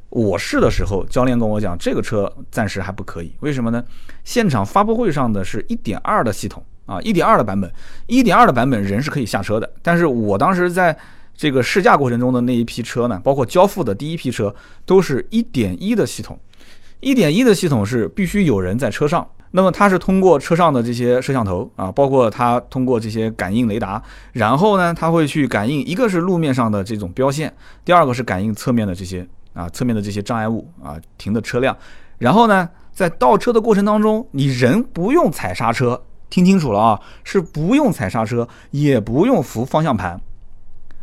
[0.09, 3.33] 我试的时候，教练跟我讲，这个车暂时还不可以。
[3.41, 3.85] 为什么呢？
[4.25, 7.71] 现场发布会上的是一点二的系统啊，一点二的版本，
[8.07, 9.71] 一点二的版本人是可以下车的。
[9.83, 10.97] 但是我当时在
[11.37, 14.55] 这个试驾过程中的那一批车呢，包括交付的第一批车，
[14.85, 16.39] 都是一点一的系统。
[17.01, 19.27] 一点一的系统是必须有人在车上。
[19.53, 27.51] 那么它是通过车上的这些摄像头啊，包括它通过这些感应雷达，然后呢，它会去感应一个是路面上的这种标线，
[27.83, 31.75] 第二个是感应侧面的这些啊，侧面的这些障碍物啊，停的车辆，
[32.19, 40.21] 然后呢，在倒车的过程当中，你人不用踩刹车，听清楚了啊，是不用踩刹车，也不用扶方向盘，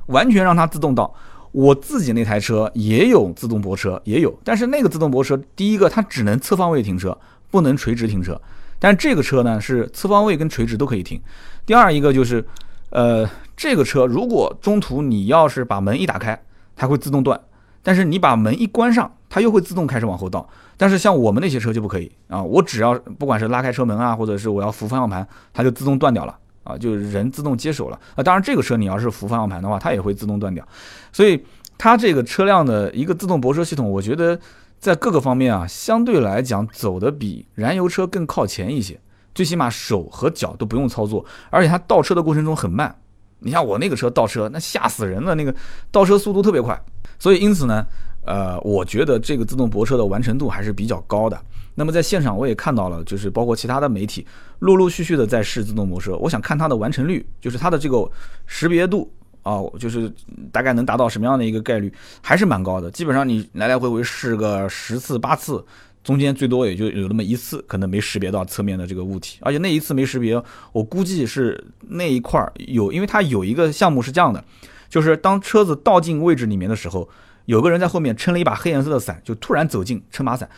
[0.07, 1.11] 完全让它自动倒。
[1.53, 7.17] 我自己那台车也有自动泊车，也有，但是那个自动泊车，第一个它只能侧方位停车。
[7.53, 8.41] 不能垂直停车，
[8.79, 11.21] 但这个车呢是侧方位跟垂直都可以停。
[11.67, 12.43] 第二一个就是，
[12.89, 16.43] 呃，这个车如果中途你要是把门一打开，
[16.75, 17.37] 它会自动断；
[17.83, 20.49] 但是你把门一关上，它又会自动开始往后倒。
[20.77, 27.99] 但是像我们那些车就不可以啊，我只要不管是拉开车门啊，或者是我要扶方向盘，它就自动断掉了啊，就是人自动接手了。
[28.15, 30.67] 啊，当然这个车你要是扶方向盘的话，它也会自动断掉。
[31.11, 31.43] 所以
[31.77, 34.39] 它这个车辆的一个自动泊车系统，我觉得。
[34.79, 38.99] 在各个方面啊，相对来讲走的比燃油车更靠前一些，
[39.33, 42.93] 最起码手和脚都不用操作，而且它倒车的过程中很慢。
[43.39, 45.55] 你像我那个车倒车，那吓死人了，那个
[45.89, 46.77] 倒车速度特别快。
[47.17, 47.85] 所以因此呢，
[48.25, 51.41] 呃，我觉得这个自动泊车的完成度还是比较高的。
[51.75, 54.25] 那么在现场我也看到了，就是包括其他的媒体
[54.59, 58.09] 陆陆续续的在试自动泊车，我想看它的完成率，就是它的这个
[58.45, 59.11] 识别度。
[59.43, 60.09] 啊，就是
[60.53, 62.89] 大概能达到什么样的一个概率，还是蛮高的。
[62.89, 65.61] 基本上你来来回回试个十次八次，
[66.01, 74.41] 中间最多也就有那么一次可能没识别到侧面的这个物体，而且那一次没识别，我估计是那一块儿有，因为它有一个项目是这样的，
[74.87, 77.09] 就是当车子倒进位置里面的时候，
[77.45, 80.49] 有个人在后面撑了一把黑颜色的伞，就突然走进撑把伞，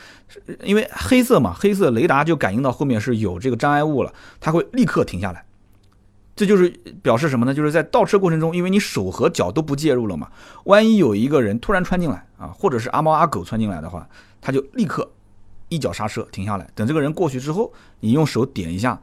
[0.63, 5.45] 因为黑色嘛，黑色雷达就感应到后面是有这个障碍物了，它会立刻停下来。
[6.35, 6.69] 这就是
[7.01, 7.53] 表示什么呢？
[7.53, 10.29] 就是在倒车过程中，因为你手和脚都不介入了嘛，
[10.65, 14.07] 万一有一个人突然穿进来啊，或者是阿猫阿狗穿进来的话，
[14.41, 15.09] 他就立刻
[15.69, 17.71] 一脚刹车停下来，等这个人过去之后，
[18.01, 19.01] 你用手点一下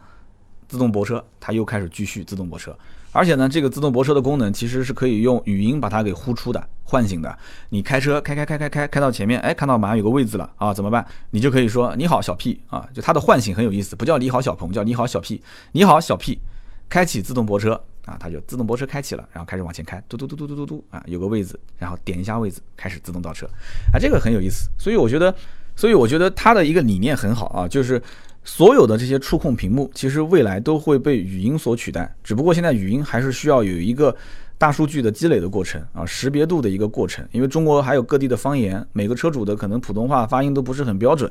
[0.69, 2.77] 自动泊车，它又开始继续自动泊车。
[3.13, 7.39] 而且呢，这个自动泊车的功能其实是可以用语音把它给呼出的、唤醒的。
[7.69, 11.07] 你开车开开开开开开到前面，哎，看到马上有个位置了啊，怎么办？
[11.31, 15.43] 你就可以说你好小 P 啊，就它的唤醒很有意思，不叫你好小鹏，叫你好小 P，
[15.73, 16.41] 你好小 P，
[16.89, 23.47] 开启自动泊车啊，它就自动泊车开启了，然后开始往前开，嘟嘟嘟嘟嘟嘟嘟啊，有个位置，然后点一下位置，开始自动倒车
[23.93, 24.71] 啊，这个很有意思。
[24.79, 25.35] 所以我觉得，
[25.77, 28.03] 所以我觉得它的一个理念很好啊，就是。
[28.45, 34.15] 所有的这些触控屏幕，其实未来都会被语音所取代，只不过现在语音还是需要有一个
[34.59, 37.25] 大数据的积累的过程啊，识别度的一个过程。
[37.31, 41.31] 因为中国还有各地的方言，每个车主的可能普通话发音都不是很标准，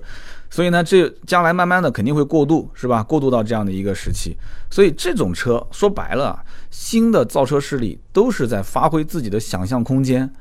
[0.50, 3.04] 所以呢，这将来慢慢的肯定会过渡，是吧？
[3.04, 4.38] 过渡到这样的一个时期。
[4.70, 10.32] 所以这种车说白了，新的造车势力都是在发挥自己的想象空间，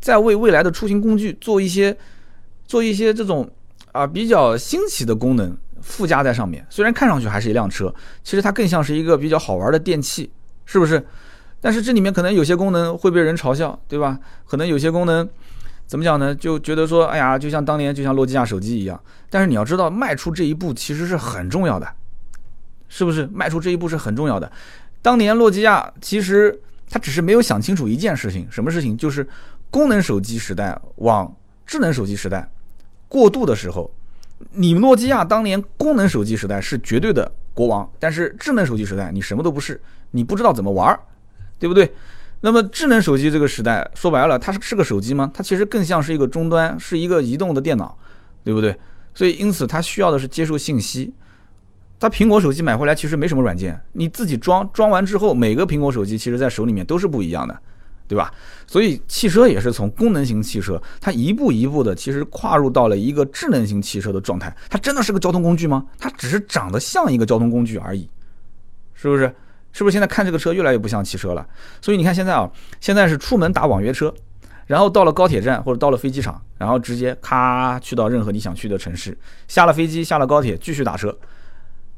[0.00, 1.96] 在为未来的出行工具做一些
[2.66, 3.48] 做一些这种
[3.92, 5.56] 啊比较新奇的功能。
[5.86, 10.28] 附加在上面，虽然看上去还是一辆车，其实它更像是一个比较好玩的电器，
[10.64, 11.02] 是不是？
[11.60, 14.18] 但是这里面可能有些功能会被人嘲笑，对吧？
[14.44, 15.26] 可能有些功能
[15.86, 16.34] 怎么讲呢？
[16.34, 19.00] 就觉得说，哎呀，就像当年就像诺基亚手机一样。
[19.30, 21.88] 但是你要知道，迈出这一步其实是很重要的，
[22.88, 23.26] 是不是？
[23.28, 24.50] 迈出这一步是很重要的。
[25.00, 26.60] 当年诺基亚其实
[26.90, 28.96] 它只是没有想清楚一件事情，什么事情？
[28.96, 29.26] 就是
[29.70, 31.32] 功能手机时代往
[31.64, 32.48] 智能手机时代
[33.08, 33.88] 过渡的时候。
[34.52, 39.80] 你诺基亚当年功能手机时代是绝对的国王，但是智能手机时代你什么都不是，
[40.10, 40.98] 你不知道怎么玩，
[41.58, 41.92] 对不对？
[42.42, 45.30] 那么智能手机这个时代说白了，它是是个手机吗？
[45.32, 47.96] 它其实更像是一个终端，是一个移动的电脑，
[48.44, 48.76] 对不对？
[49.14, 51.14] 所以因此它需要的是接受信息。
[51.98, 57.58] 它苹果手机买回来其实没什么软件，你自己装装完之后，每个苹果手机其实在手里面都是不一样的。
[58.08, 58.32] 对吧？
[58.66, 64.54] 所以汽车也是从功能型汽车，它一步一步的，其实跨入到了一个智能型汽车的状态。
[64.68, 65.84] 它真的是个交通工具吗？
[65.98, 68.08] 它只是长得像一个交通工具而已，
[68.94, 69.34] 是不是？
[69.72, 71.46] 是不是现在看这个车越来越不像汽车了？
[71.82, 72.50] 所以你看现在啊，
[72.80, 74.14] 现在是出门打网约车，
[74.66, 81.14] 然后到了高铁站或者到了飞机场，然后直接咔去到任何你想去的城市，下了飞机下了高铁继续打车。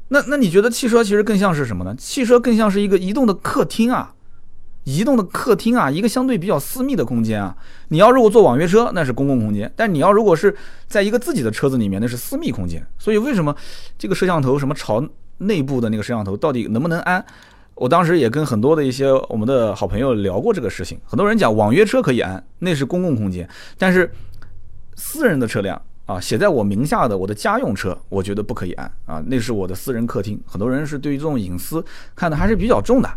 [0.09, 1.95] 那那你觉得汽车其实更像是什么呢？
[1.97, 4.13] 汽车更像是一个移动的客厅啊。
[4.89, 7.55] 移动的客厅啊，一个相对比较私密的空间啊。
[7.89, 10.55] 你要如果坐网约车，那是公共空间；但你要如果是
[10.87, 12.83] 在一个自己的车子里面，那是私密空间。
[12.97, 13.55] 所以为什么
[13.99, 17.23] 这个摄像头什么朝内部的那个摄像头到底能不能安？
[17.75, 20.99] 我当时也跟很多的一些我们的好朋友聊过这个事情。
[21.05, 23.45] 很多人讲网约车可以安，那是公共空间；
[23.77, 24.11] 但是
[24.95, 30.41] 私人的车辆啊，写在我名下的我的家用车，我觉得不可以安啊，那是我的私人客厅。
[30.45, 31.83] 很多人是对于这种隐私
[32.15, 33.09] 看的还是比较重的。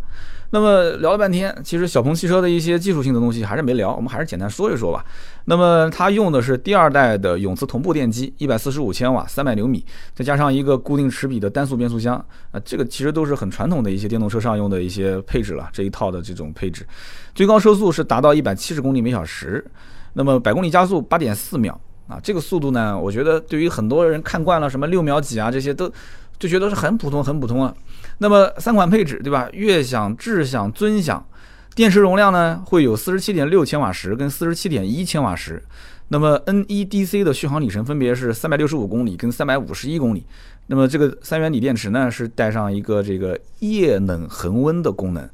[0.55, 5.03] 那么聊了半天，其实小鹏汽车的一些技术性的东西还是没聊，我们还是简单说一说吧。
[5.47, 9.83] 那么它用的是第二代的永磁同步电机，一百四十五千瓦，三百牛米，
[10.15, 15.71] 再加上一个固定齿比的单速变速箱，啊，这个其实都是很传统的一些电动车上用的一些配置了。
[15.73, 16.87] 这一套的这种配置，
[17.35, 19.65] 最高车速是达到一百七十公里每小时，
[20.13, 25.91] 那么百公里加速八点四秒啊，这个速度呢，我觉得对于很多人看惯了什么六秒几啊这些都
[26.39, 27.75] 就觉得是很普通很普通啊。
[28.19, 29.49] 那么三款配置对吧？
[29.53, 31.27] 悦享、智享、尊享，
[31.75, 35.63] 电池容量呢会有四十七点六千瓦时跟四十七点一千瓦时。
[36.09, 40.27] 那么 NEDC 的续航里程分别是三百六十五公里跟三百五十一公里。
[40.67, 45.29] 那么这个三元锂电池呢是带上一个这个液冷恒温的功能。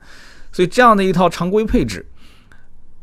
[0.51, 2.07] 所以这样的一套常规配置，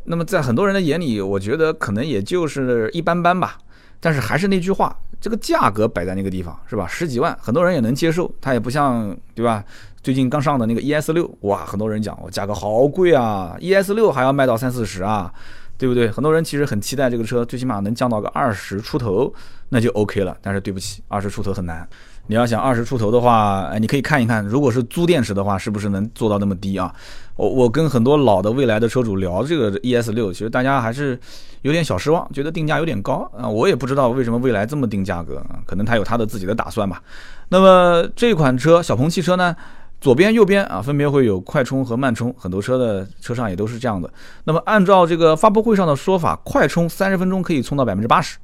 [0.05, 3.57] 那么在很多人的眼里，我觉得可能也就是一般般吧。
[4.05, 4.95] 但是还是那句话。
[5.19, 6.85] 这个价格摆在那个地方是吧？
[6.87, 8.31] 十几万，很多人也能接受。
[8.39, 9.63] 它也不像对吧？
[10.03, 15.33] 最近刚上的那个 ES 六，哇，很多人讲我价格好贵啊！ES 六还要卖到三四十啊，
[15.79, 16.11] 对不对？
[16.11, 19.33] 很多人其实很期待这个车，最起码能降到个二十出头，
[19.69, 20.37] 那就 OK 了。
[20.43, 21.87] 但是对不起，二十出头很难。
[22.27, 26.93] 你要想二十出头的话，你可以看一看，如果是租电池的话，是不是能做到那么低啊？
[27.35, 31.19] 我我跟很多老的未来的车主聊这个 ES 六，其实大家还是
[31.61, 33.47] 有点小失望，觉得定价有点高啊。
[33.47, 37.01] 我也不知道为什么未来这么定价格，可能他有他的自己的打算吧。
[37.49, 39.55] 那么这款车小鹏汽车呢，
[40.01, 44.09] 左边右边啊分别会有快充和慢充，很多车的车上也都是这样的。
[44.45, 48.37] 那么按照这个发布会上的说法，快充三十分钟可以充到百分之八十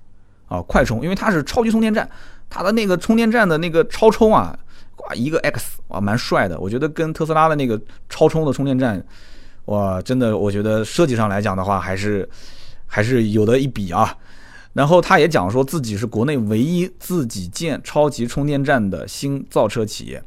[0.48, 2.08] 啊，快充，因为它是超级充电站。
[2.52, 4.54] 它的那个充电站的那个超充啊，
[4.98, 6.60] 哇，一个 X 哇，蛮帅的。
[6.60, 7.80] 我觉得跟特斯拉的那个
[8.10, 9.02] 超充的充电站，
[9.66, 12.28] 哇，真的，我觉得设计上来讲的话，还是
[12.86, 14.14] 还是有的一比啊。
[14.74, 20.22] 然后他也讲说自己是国内唯一自己建超级充电站的新造车企业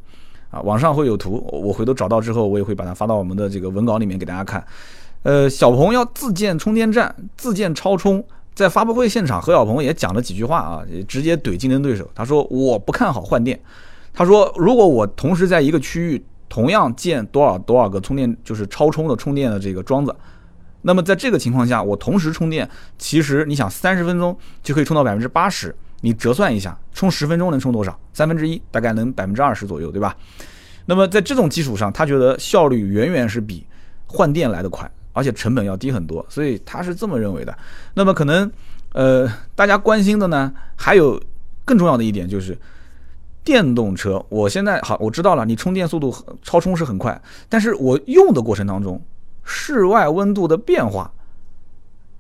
[0.51, 0.61] 啊。
[0.62, 4.66] 网上会有图，我回头找到之后，我也会把它发到我们的这个文稿里面给大家看。
[5.25, 8.25] 呃，小鹏要自建充电站，自建超充。
[8.55, 12.09] 在发布会现场，何小鹏也讲了几句话啊，直接怼竞争对手。
[12.14, 13.61] 他说：“我不看好换电，
[14.12, 20.14] 他说，如果我同时在一个区域同样建多少多少个充电，就是超充的充电的这个桩子，
[20.82, 27.98] 那么在这个情况下，我同时充电，其实你想三十分钟就可以充到百分之八十，你折算一下，充十分钟能充多少？
[28.12, 30.16] 三分之一，大概能百分之二十左右，对吧？
[30.86, 33.66] 那么在这种基础上，他觉得效率远远是比
[34.07, 37.56] 换电来的快，而且成本要低很多，所以他是这么认为的。
[37.94, 38.52] 那么可能，
[38.92, 41.18] 呃，大家关心的呢，还有
[41.64, 42.58] 更重要的一点就是，
[43.42, 49.02] 电动车，我现在好，我知道了，你充电速度超充是很快，但是我用的过程当中，
[49.42, 51.10] 室外温度的变化，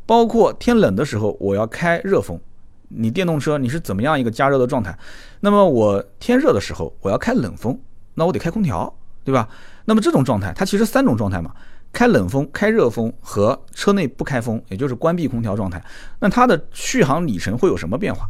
[0.06, 2.40] 包括天冷的时候我要开热风，
[2.88, 4.98] 你电动车你是怎么样一个加热的状态？
[5.40, 7.78] 那么我天热的时候我要开冷风。
[8.16, 9.48] 那我得开空调，对吧？
[9.86, 11.52] 那么这种状态，它其实三种状态嘛：
[11.94, 15.82] 开冷风、开热风和车内不开风，也就是关闭空调状态。
[16.18, 18.28] 那它的续航里程会有什么变化？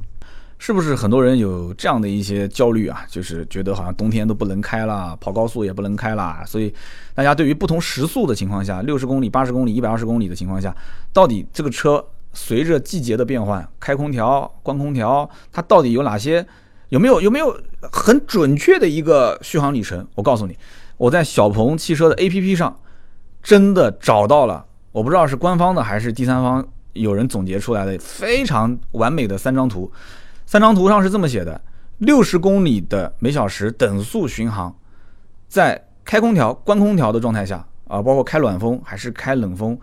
[0.56, 3.04] 是不是很多人有这样的一些焦虑啊？
[3.08, 6.44] 就是觉得好像冬天都不能开了，跑高速也不能开了。
[6.46, 6.72] 所以
[7.14, 10.74] 大家对于不同时速的情况下，六十公里、八十公里、一百二十公里的情况下，
[11.12, 12.02] 到底这个车
[12.32, 16.46] 随着季节的变换，开空调、关空调，它到底有哪些？
[16.90, 17.58] 有没有有没有
[17.90, 20.06] 很准确的一个续航里程？
[20.14, 20.56] 我告诉你，
[20.96, 22.78] 我在小鹏汽车的 APP 上
[23.45, 29.92] 真的找到了，我不知道是官方的还是第三方有人总结出来的非常完美的三张图。
[30.47, 31.61] 三张图上是这么写的：
[31.99, 34.74] 六十公里的每小时等速巡航，
[35.47, 39.78] 在开空调、关空调的状态下啊，包括开暖风还是开冷风，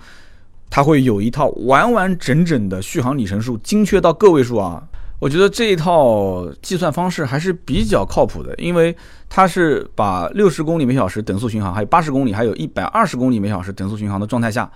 [0.69, 4.83] 它会有一套完完整整的续航里程数，精确到个位数啊。
[5.19, 8.95] 我觉得这一套计算方式还是比较靠谱的，因为
[9.33, 14.69] 它是把六十公里每小时等速巡航，还有八十公里，还有一百二十公里每小时等速巡航的状态下，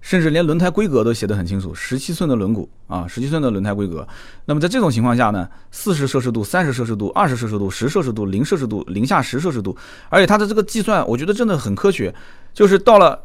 [0.00, 4.04] 甚至连轮胎规格都写得很清楚，十七寸的轮毂啊，十七寸的轮胎规格。
[4.46, 9.76] 那么在这种情况下呢，四十摄氏度、三十摄氏度、二十摄氏度、十摄氏度、零摄氏度、零下十摄氏度，
[10.08, 12.12] 而且它的这个计算，我觉得真的很科学，
[12.52, 13.16] 就是到了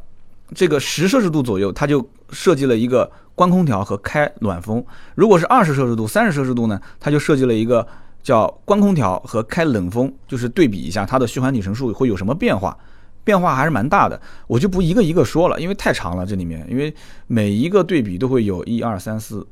[0.53, 3.11] 这个十摄氏度左右，它就设计了一个。
[3.35, 4.81] 关空调和开暖风，
[5.13, 6.79] 如果是二十摄氏度、三十摄氏度呢？
[7.01, 7.85] 它就设计了一个
[8.25, 12.75] 叫关空调和开冷风，就是对比一下它的续航里程数会有什么变化，
[13.23, 14.19] 变化还是蛮大的。
[14.47, 16.91] 我就不一个一个说了，因为太长了这里面，因为
[17.27, 19.45] 每一个对比都会有一二三四，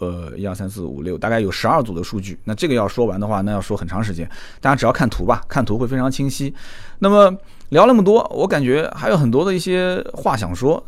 [0.00, 2.38] 呃，一二三四五六，大概有十二组的数据。
[2.44, 4.28] 那这个要说完的话，那要说很长时间。
[4.60, 6.52] 大家只要看图吧，看图会非常清晰。
[6.98, 7.34] 那么
[7.70, 10.86] 聊那么多，我感觉还有很多的一些话想说。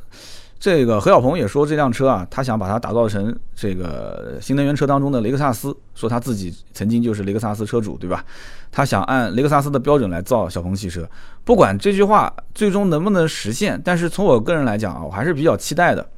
[0.62, 8.24] 这个何小鹏也说这辆车啊，他想把它打造成这个新能源车当中的雷克萨斯，说他自己曾经就是雷克萨斯车主，对吧？
[8.70, 11.04] 他想按雷克萨斯的标准来造小鹏汽车。
[11.42, 16.08] 不管这句话最终能不能实现，但是从我个人来讲啊，我还是比较期待的，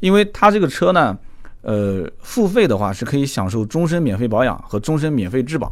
[0.00, 1.14] 因为他这个车呢，
[1.60, 5.70] 呃，付费的话是可以享受终身免费保养和终身免费质保。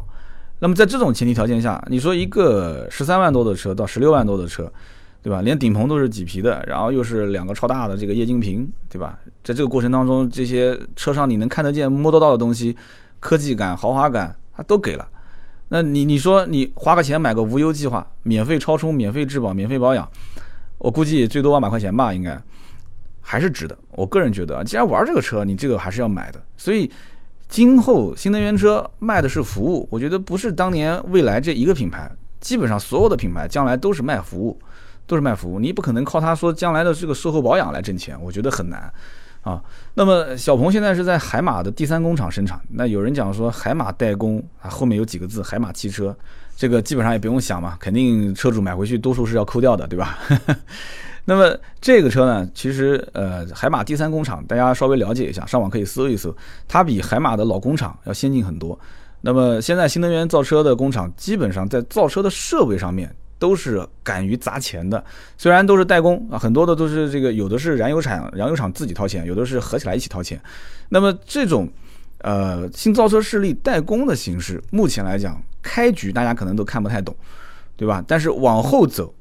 [0.59, 4.71] 那么在这种前提条件下，你说一个十三万多的车到十六万多的车。
[5.23, 5.41] 对吧？
[5.41, 9.17] 连顶棚都是麂皮的，然后又是两个超大的这个液晶屏，对吧？
[9.41, 12.75] 在这个过程当中，这些车上你能看得见、摸得到的东西，
[13.21, 15.07] 科技感、豪华感，它都给了。
[15.69, 20.05] 那你你说你花个钱买个无忧计划，免费超充、免费质保、免费保养，
[20.77, 22.37] 我估计最多万把块钱吧，应该
[23.21, 23.77] 还是值得。
[23.91, 26.43] 我个人觉得，既然玩这个车，你这个还是要买的。
[26.57, 26.91] 所以，
[27.47, 32.11] 今后新能源车卖的是服务，我觉得不是当年蔚来这一个品牌，
[32.41, 34.59] 基本上所有的品牌将来都是卖服务。
[35.05, 38.91] 都是卖服务，你不可能靠他说将来的这个售后保养来挣钱，我觉得很难
[39.41, 39.61] 啊。
[39.93, 46.15] 那么小鹏现在是在海马的第三工厂生产，那有人讲说海马代工啊，后面有几个字海马汽车，
[46.55, 50.17] 这个基本上也不用想嘛，肯定车主买回去多数是要扣掉的，对吧？
[51.25, 56.35] 那么这个车呢，其实呃海马第三工厂大家稍微了解一下，上网可以搜一搜，
[56.67, 58.77] 它比海马的老工厂要先进很多。
[59.21, 63.13] 那么现在新能源造车的工厂基本上在造车的设备上面。
[63.43, 65.03] 都是敢于砸钱的，
[65.37, 70.41] 虽然都是代工啊，很多的都是这个，有的是燃油厂，燃油厂自己掏钱，有的是合起来一起掏钱。
[70.87, 71.69] 那么这种，
[72.19, 77.13] 呃，新造车势力代工的形式，目前来讲，开局大家可能都看不太懂，
[77.75, 78.01] 对吧？
[78.07, 79.13] 但是往后走，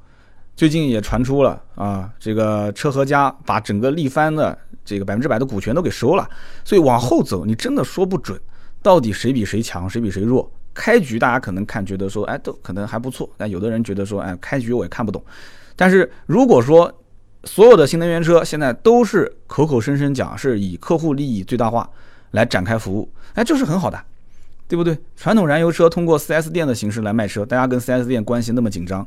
[0.54, 6.30] 最近也传出了啊，这个车和家把整个力帆的这个百分之百的股权都给收了，
[6.64, 8.40] 所以往后走，你真的说不准，
[8.82, 10.48] 到底谁比谁强，谁比谁弱。
[10.74, 13.28] 开局大家可能看觉得说，哎，都可能还不错。
[13.36, 15.22] 但有的人觉得说，哎，开局我也看不懂。
[15.76, 16.92] 但是如果说
[17.44, 21.88] 所有的新能源车现在都是口口声声讲是以客户利益最大化
[22.30, 24.00] 来展开服务，哎，这是很好的，
[24.68, 24.96] 对不对？
[25.16, 29.06] 传统燃油车通过 4S 店的形式来卖车，大家跟 4S 店关系那么紧张。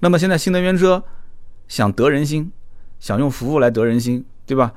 [0.00, 1.02] 那么现在新能源车
[1.68, 2.50] 想得人心，
[3.00, 4.72] 想用服务来得人心，对吧？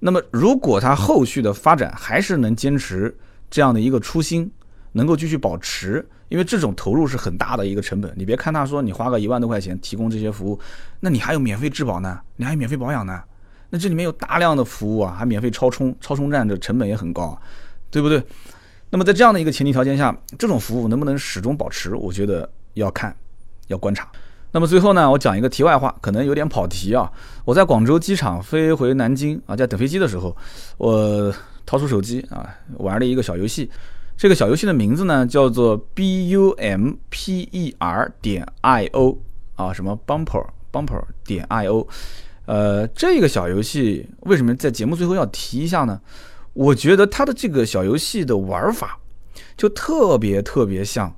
[0.00, 3.16] 那么如果它后续的发展还是能坚持
[3.50, 4.50] 这样的一个初心。
[4.96, 8.10] 能够继续保持，因为这种投入是很大的一个成本。
[8.16, 10.58] 你别看他说你花个一万多块钱提供这些服务，
[11.00, 13.22] 那你还有免费质保呢，你还有免费保养呢，
[13.68, 17.38] 那这里面有大量的服务啊，还免费超充，超充站这成本也很高，
[17.90, 18.22] 对不对？
[18.88, 23.14] 那么在这样的一个前提条件下，这种服务能不能始终保持，我觉得要看，
[23.66, 24.08] 要观察。
[24.52, 27.12] 那么最后呢，我讲一个题外话，可能有点跑题啊。
[27.44, 30.34] 我在广州机场飞回南京啊，在等飞机的时候，
[30.78, 31.34] 我
[31.66, 33.70] 掏出手机啊，玩了一个小游戏。
[34.16, 39.18] 这个小游戏的名字呢叫做 B U M P E R 点 I O
[39.54, 41.86] 啊，什么 Bumper Bumper 点 I O。
[42.46, 46.00] 呃，这个小游戏为什么在节目最后要提一下呢？
[46.52, 48.98] 我觉得它的这个小游戏的玩法
[49.56, 51.14] 就特别特别像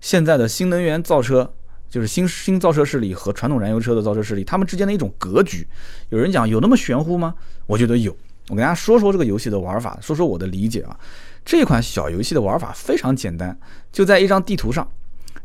[0.00, 1.52] 现在的新能源造车。
[1.88, 5.66] 就是新新造车势力和传统燃油车的造车势力，他们之间的一种格局。
[6.08, 7.32] 有人讲有那么玄乎吗？
[7.64, 8.14] 我觉得有。
[8.48, 10.98] 我跟大家说说这个游戏的玩法，说说我的理解啊。
[11.46, 13.56] 这款小游戏的玩法非常简单，
[13.92, 14.86] 就在一张地图上，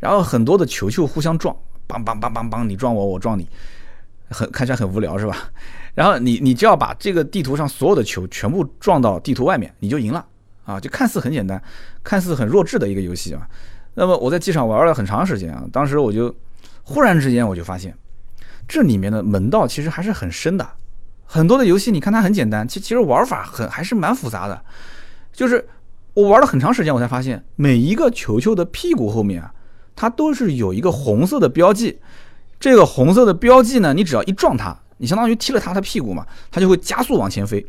[0.00, 1.56] 然后很多的球球互相撞，
[1.88, 3.48] 梆梆梆梆梆，你撞我，我撞你，
[4.28, 5.36] 很看起来很无聊是吧？
[5.94, 10.26] 然后你你只要把这个地图上所有的球全部撞到地图外面，你就赢了
[10.64, 10.80] 啊！
[10.80, 11.62] 就看似很简单，
[12.02, 13.48] 看似很弱智的一个游戏啊。
[13.94, 16.34] 那么我在机场玩了很长时间啊，当时我就
[16.82, 17.96] 忽然之间我就发现，
[18.66, 20.68] 这里面的门道其实还是很深的。
[21.24, 24.60] 很多的游戏你看它很简单，其其实玩法很还是蛮复杂的。
[25.32, 25.66] 就是
[26.14, 29.52] 我玩了很长时间，我才发现每一个球球的屁股后面啊，
[29.96, 31.98] 它都是有一个红色的标记。
[32.60, 37.64] 这个红色的标记呢，你只要一撞它，你相当于踢了它的屁股嘛，它就会加速往前飞。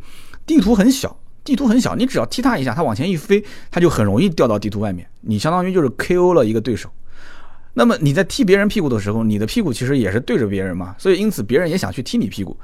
[0.46, 1.18] 地图很小。
[1.44, 5.06] 地图很小，你只要踢它一下，它往前一飞，它就很容易掉到地图外面。
[5.20, 6.90] 你相当于就是 KO 了一个对手。
[7.74, 12.56] 那么你在踢别人屁股的时候，你的屁股其实也是对着别人嘛，所以因此别人也想去踢你屁股，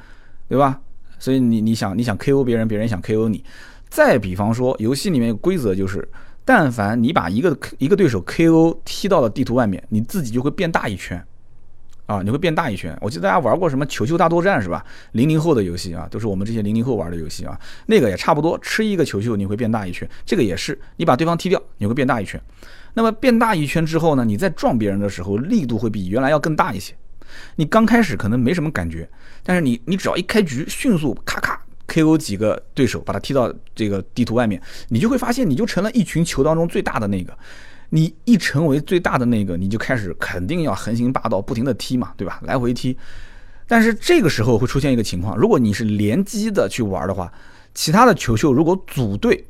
[0.48, 0.80] 对吧？
[1.18, 3.44] 所以你你想你想 KO 别人，别人想 KO 你。
[3.90, 6.08] 再比方说，游戏里面有规则就是，
[6.46, 11.24] 但凡你把一个一个对手 KO 踢到了地图外面，你自己就会变大一圈。
[12.06, 12.98] 啊，你会变大一圈。
[13.02, 14.84] 我记得大家玩过什么球球大作战是吧？
[15.12, 17.56] 零零后的游戏啊，都是我们这些零零后玩的游戏啊。
[17.86, 20.10] 那个也差不多，吃一个球球你会变大一圈。
[20.26, 22.42] 这个也是，你把对方踢掉，你会变大一圈。
[22.96, 26.96] 那么变大一圈之后呢，你在撞别人的时候，力度会比原来要更大一些。
[27.58, 29.08] 你刚开始可能没什么感觉，
[29.44, 37.38] 但是你你只要一开局，迅速咔咔 KO 几个对手，把他踢到这个地图外面，你就会发现，你就成了一群球当中最大的那个。
[37.90, 42.40] 你一成为最大的那个，你就开始肯定要横行霸道，不停的踢嘛，对吧？
[42.44, 42.96] 来回踢。
[43.66, 47.34] 但是这个时候会出现一个情况，如果你是联机的去玩的话，
[47.74, 49.44] 其他的球球如果组队，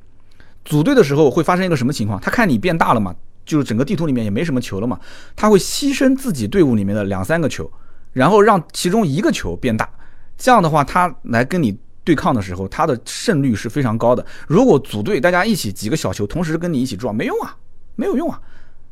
[0.63, 2.19] 组队的时候会发生一个什么情况？
[2.21, 3.13] 他看你变大了嘛，
[3.45, 4.97] 就是整个地图里面也没什么球了嘛，
[5.35, 7.69] 他会牺牲自己队伍里面的两三个球，
[8.13, 9.89] 然后让其中一个球变大。
[10.37, 14.25] 这样的话，他来跟你对抗的时候，他的胜率是非常高的。
[14.47, 17.55] 如果组队大家一起几个小球同时跟你一起撞，没用啊。
[17.95, 18.39] 没有用啊，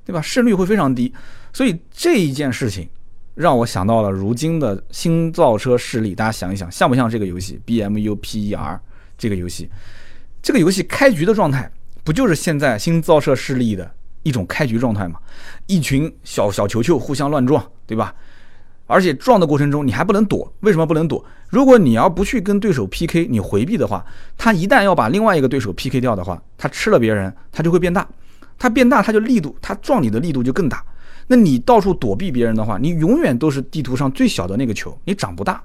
[0.04, 0.22] 对吧？
[0.22, 1.14] 胜率会非常低，
[1.54, 2.90] 所以这一件事情
[3.36, 6.14] 让我想到了如今的新造车势力。
[6.14, 8.78] 大家想一想，像不像这个游戏 B M U P E R
[9.18, 9.70] 这个游戏？
[10.42, 11.72] 这个游戏开局的状态
[12.04, 13.90] 不就是现在新造车势力的
[14.24, 15.18] 一种开局状态吗？
[15.68, 18.14] 一群小小球球互相乱撞，对吧？
[18.88, 21.24] 而且撞的过程中你还不能躲，为什么不能躲？
[21.50, 24.04] 如果你要不去跟对手 P K，你回避的话，
[24.38, 28.08] 他一旦要把另外一个对手 P K 掉的话，他吃了别人，他就会变大。
[28.60, 30.84] 他变大，他就力度，他撞你的力度就更大。
[31.28, 35.62] 那你到处躲避别人的话，你永远都是地图上最小的那个球，你长不大，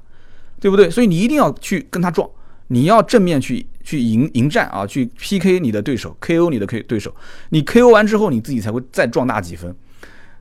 [0.60, 0.90] 对不对？
[0.90, 2.28] 所以你一定要去跟他撞，
[2.66, 7.14] 你要正面去去迎迎战啊，去 PK 你的对手，KO 你的 K 对手。
[7.48, 9.74] 你 KO 完之后，你自己才会再壮大几分，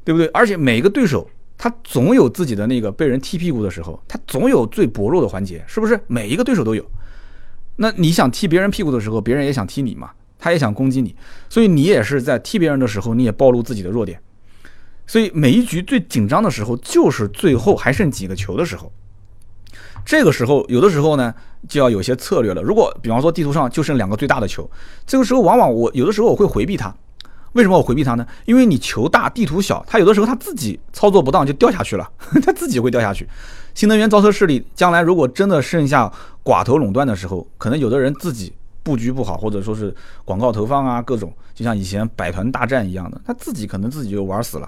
[0.04, 0.28] 对不对？
[0.28, 1.30] 而且每个对手
[1.64, 6.00] 他总有自己的那个被人踢屁股的时候，他总有最薄弱的环节，是不是？
[6.08, 6.84] 每一个对手都有。
[7.76, 10.10] 那你想踢别人屁股的时候，别人也想踢你嘛？
[10.40, 11.16] 他也想攻击你，
[11.50, 14.20] 所以你也是在踢别人的时候，你也暴露自己的弱点。
[15.06, 18.92] 所以每一局最紧张的时候，就是最后还剩几个球的时候。
[20.04, 21.32] 这个时候，有的时候呢，
[21.70, 22.62] 就要有些策略了。
[22.64, 24.68] 如果比方说地图上就剩两个最大的球，
[25.06, 26.92] 这个时候往往我有的时候我会回避它。
[27.54, 28.26] 为什么我回避它呢？
[28.46, 32.10] 因为你球大，地图小，它有的时候它自己操作不当就掉下去了，
[32.46, 33.28] 它自己会掉下去。
[33.74, 36.12] 新能源造车势力将来如果真的剩下
[36.44, 38.54] 寡头垄断的时候，可能有的人自己。
[38.84, 39.96] 布局不好，或者说是
[40.26, 44.68] 广告投放啊，各种就像以前百团大战一样的，他自己可能自己就玩死了。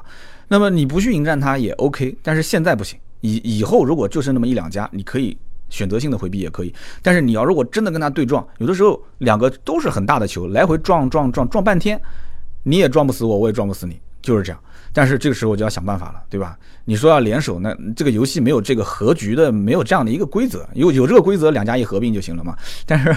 [0.49, 2.99] 那么你不去迎战他也 OK，但是现在不行。
[3.21, 5.35] 以以后如果就剩那么一两家，你可以
[5.67, 6.71] 选择性的回避也可以。
[7.01, 11.99] 但是你要如果真的跟他对撞，有的时候两个都是很大的球，来回撞撞撞撞半天，
[12.63, 14.59] 你也撞不死我，我也撞不死你，就是这样。
[14.91, 16.57] 但是这个时候我就要想办法了，对吧？
[16.85, 20.67] 你说要联手，那这个游戏没有这个合局的，没有这样的一个规则。
[20.73, 22.55] 有有这个规则，两家一合并就行了嘛。
[22.85, 23.15] 但是。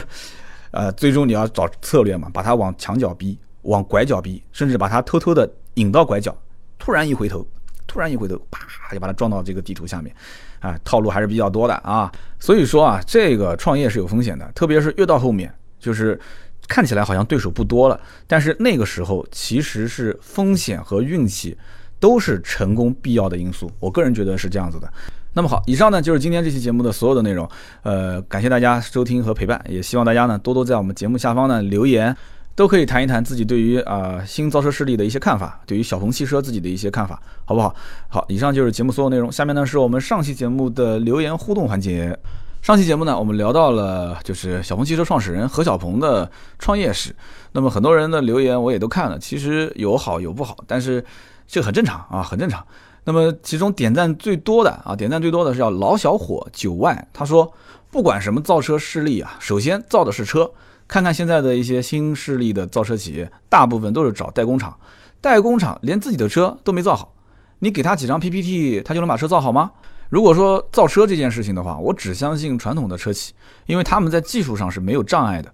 [0.72, 3.38] 呃，最终你要找策略嘛，把它往墙角逼。
[3.62, 6.36] 往拐角逼，甚至把他偷偷的引到拐角，
[6.78, 7.46] 突然一回头，
[7.86, 10.14] 突然一回头，啪就把他撞到这个地图下面，
[10.60, 12.12] 啊，套路还是比较多的啊。
[12.38, 16.20] 所以说啊，这个创业是有风险的，特别是越到后面，就是
[16.68, 21.56] 看起来好像对手不多了，但是那个时候其实是风险和运气
[22.00, 23.70] 都是成功必要的因素。
[23.80, 24.92] 我个人觉得是这样子的。
[25.32, 27.46] 那么好，以上呢就是今天这期节目的所有的内容。
[27.82, 32.16] 呃，感谢大家收听和陪伴，也希望大家呢多多在我们节目下方呢留言，
[32.54, 37.74] 都可以谈一谈自己对于啊新造车势力的一些看法，对于小鹏汽车自己的一些看法，好不好？
[38.08, 39.30] 好，以上就是节目所有内容。
[39.30, 42.18] 下面呢是我们上期节目的留言互动环节。
[42.62, 46.28] 上期节目呢，我们聊到了就是小鹏汽车创始人何小鹏的
[46.58, 47.14] 创业史。
[47.52, 51.04] 那么很多人的留言我也都看了，其实有好有不好，但是
[51.46, 52.66] 这很正常啊，很正常。
[53.04, 57.52] 那么其中点赞最多的啊，点赞最多的是叫老小伙九万，他说
[57.90, 60.50] 不管什么造车势力啊，首先造的是车。
[60.88, 64.76] 看看现在的一些新势力的造车企业，大部分都是找代工厂，
[65.20, 67.12] 代工厂连自己的车都没造好，
[67.58, 69.72] 你给他几张 PPT，他就能把车造好吗？
[70.08, 73.32] 如果说造车这件事情的话，我只相信传统的车企，
[73.66, 75.52] 因为他们在技术上是没有障碍的，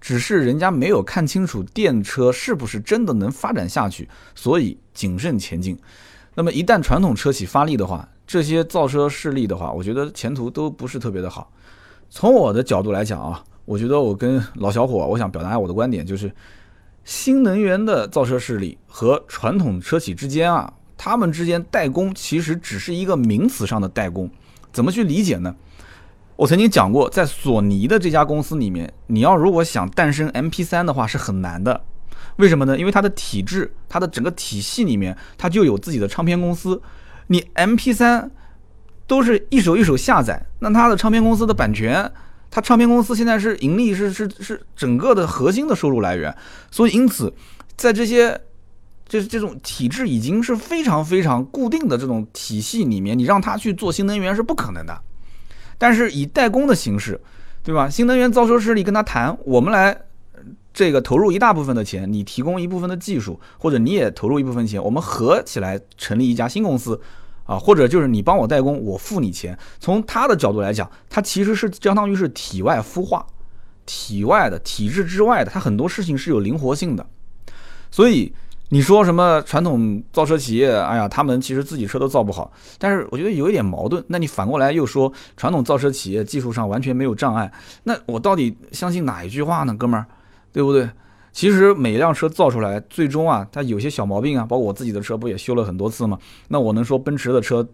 [0.00, 5.78] 只是人家没有看清楚电车是不是真的能发展下去，所以谨慎前进。
[6.34, 11.50] 那么一旦传统车企发力的话，这些造车势力的话，我觉得前途都不是特别的好。
[12.10, 16.30] 从我的角度来讲啊，我觉得我跟老小伙，我想表达我的观点，就是
[17.04, 24.30] 新能源的造车势力和传统车企之间啊，他们之间代工其实只是一个名词上的代工。
[24.72, 25.54] 怎么去理解呢？
[26.36, 31.84] 我曾经讲过，在索尼的这家公司里面，你要如果想诞生 MP3 的话，是很难的。
[32.36, 32.76] 为什么呢？
[32.76, 36.82] 因为它的体制，它的整个体系里面，它就有自己的唱片公司。
[37.28, 38.28] 你 MP3
[39.06, 42.10] 都是一首一首下载，那它的唱片公司的版权，
[42.50, 46.36] 它唱片公司现在是盈利，是是是整个的核心的收入来源。
[46.72, 47.32] 所以因此，
[47.76, 48.40] 在这些
[49.06, 55.00] 这这种体制已经是非常非常固定的这种体系里面，你让他去做新能源是不可能的。
[55.78, 57.20] 但是以代工的形式，
[57.62, 57.88] 对吧？
[57.88, 60.02] 新能源造车势力跟他谈，我们来。
[60.72, 67.00] 这个投入一大部分的钱，你提供一部分的技术，或者你也投入一部分钱，我们合起来成立一家新公司，
[67.44, 69.56] 啊，或者就是你帮我代工，我付你钱。
[69.78, 73.24] 从他的角度来讲，他其实是相当于是体外孵化，
[73.86, 77.06] 体外的体制之外的，他很多事情是有灵活性的。
[77.92, 78.34] 所以
[78.70, 84.02] 你说什么传统造车企业，哎呀，他们其实自己车都造不好，但是我觉得有一点矛盾。
[84.08, 87.52] 那你反过来又说传统造车企业技术上完全没有障碍，
[87.84, 90.06] 那我到底相信哪一句话呢，哥们儿？
[90.52, 90.88] 对不对？
[91.32, 96.16] 其实每一辆车造出来，最终啊，它有些小毛病啊，包括我自己的车不也修了很多次吗？
[96.48, 97.68] 那我能说奔驰的车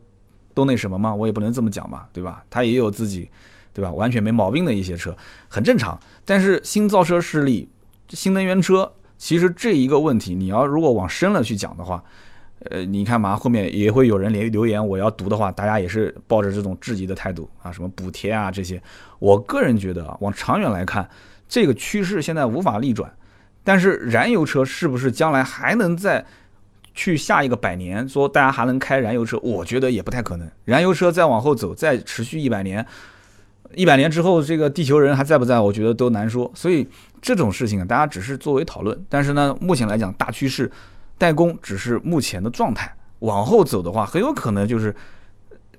[0.55, 1.14] 都那什么吗？
[1.14, 2.43] 我也不能这么讲嘛，对吧？
[2.51, 3.30] 它也有自己，
[3.72, 3.93] 对吧？
[3.93, 5.14] 完全没毛病的一些车，
[5.47, 5.99] 很正常。
[6.24, 7.68] 但是新造车势力、
[8.09, 12.02] 新能源车，其实这一个问题，你要如果往深了去讲的话，
[12.70, 18.82] 呃，你看嘛，后面也会有人留留言，我要读的话，大家也是抱着这种质疑的态度啊，什么补贴啊这些。
[19.18, 21.06] 我个人觉得啊，往长远来看。
[21.46, 23.12] 这个趋势现在无法逆转，
[23.62, 26.24] 但是燃油车是不是将来还能再
[26.94, 28.08] 去下一个百年？
[28.08, 30.50] 说大家还能开燃油车，我觉得也不太可能。
[30.64, 32.86] 燃油车再往后走，再持续一百年，
[33.74, 35.60] 一百年之后，这个地球人还在不在？
[35.60, 36.50] 我觉得都难说。
[36.54, 36.88] 所以
[37.20, 39.06] 这种事情啊，大家只是作为讨论。
[39.08, 40.70] 但是呢，目前来讲，大趋势
[41.18, 42.94] 代工只是目前的状态。
[43.20, 44.94] 往后走的话，很有可能就是。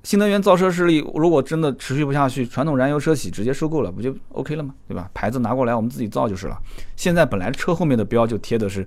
[0.04, 4.74] 新能源造车势力如果真的持续不下去，传统燃油车企直接收购了，不就 OK 了吗？
[4.88, 5.08] 对吧？
[5.14, 6.58] 牌子拿过来，我们自己造就是了。
[6.96, 8.84] 现在本来车后面的标就贴的是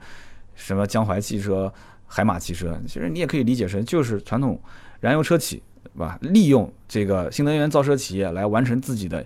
[0.56, 1.72] 什么江淮汽车、
[2.08, 4.60] 海马汽车，其实你也可以理解成就是传统
[4.98, 6.18] 燃油车企，对吧？
[6.20, 9.24] 利用这个新能源造车企业来完成自己的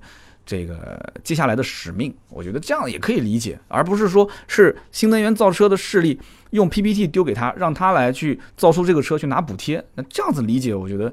[0.49, 2.13] 这个接下来的使命。
[2.31, 6.19] 我觉得这样也可以理解，而不是说是新能源造车的势力
[6.53, 9.85] 用 PPT 丢给他，让他来去造出这个车去拿补贴。
[9.95, 11.13] 那这样子理解，我觉得。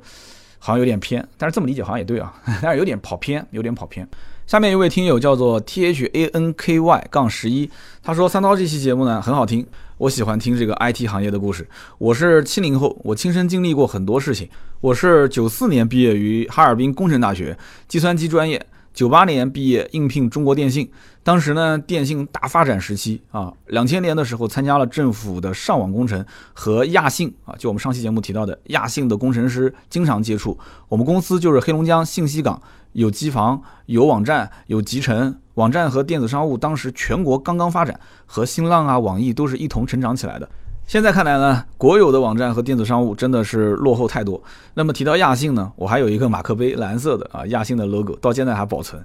[0.58, 4.08] 好像有点偏，但是这么理解好像也对啊， 但是有点跑偏，有点跑偏。
[4.48, 7.70] 下面一位听友叫做 T H A N K Y 杠十一，
[8.02, 9.64] 他说三刀这期节目呢很好听，
[10.00, 11.68] 我喜欢听这个 I T 行业的故事。
[12.00, 14.50] 我是七零后，我亲身经历过很多事情。
[14.82, 17.56] 我是九四年毕业于哈尔滨工程大学
[17.88, 18.66] 计算机专业。
[18.96, 20.90] 九八年毕业应聘中国电信，
[21.22, 30.58] 当时呢电信大发展时期啊，两千年的时候参加了政府的上网工程和亚信啊，就我们上期节目提到的亚信的工程师经常接触。
[30.88, 32.62] 我们公司就是黑龙江信息港，
[32.94, 40.50] 有机房，有网站，有集成网站和电子商务，当时全国刚刚发展，和新浪啊、网易都是一同成长起来的。
[40.88, 44.42] 现在看来呢，国有的网站和电子商务真的是落后太多。
[44.76, 49.04] 那么提到亚信呢，我还有一个马克杯，蓝色的啊，亚信的 logo 到现在还保存。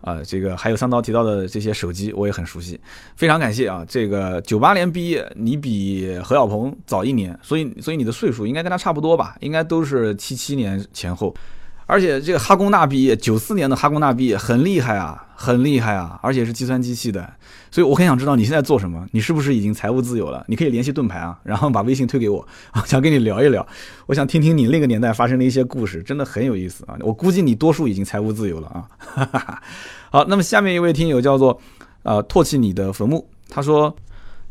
[0.00, 2.80] 啊，这个还有三刀提到的这些手机，我也很熟悉，
[3.16, 3.84] 非常感谢啊。
[3.86, 9.36] 这个九八年毕业，你比何小鹏早一年，所以所以你的岁数应该跟他差不多吧？
[9.40, 11.34] 应该都是七七年前后。
[11.90, 17.28] 而且这个哈工大毕业，九四年的哈工大毕业很厉害啊，很厉害啊，而且是计算机系的，
[17.68, 20.44] 所以我很想知道你现在做什么，你是不是已经财务自由了？
[20.46, 23.66] 你可以联系盾牌啊，然后把微信推给我啊， 想跟你聊一聊，
[24.06, 26.96] 我想听听你那个年代发生的一些故事，真的很有意思啊。
[27.00, 29.60] 我估计你多数已经财务自由了啊。
[30.12, 31.60] 好，那么下面一位听友叫做
[32.04, 33.92] 呃唾弃你的坟墓，他说，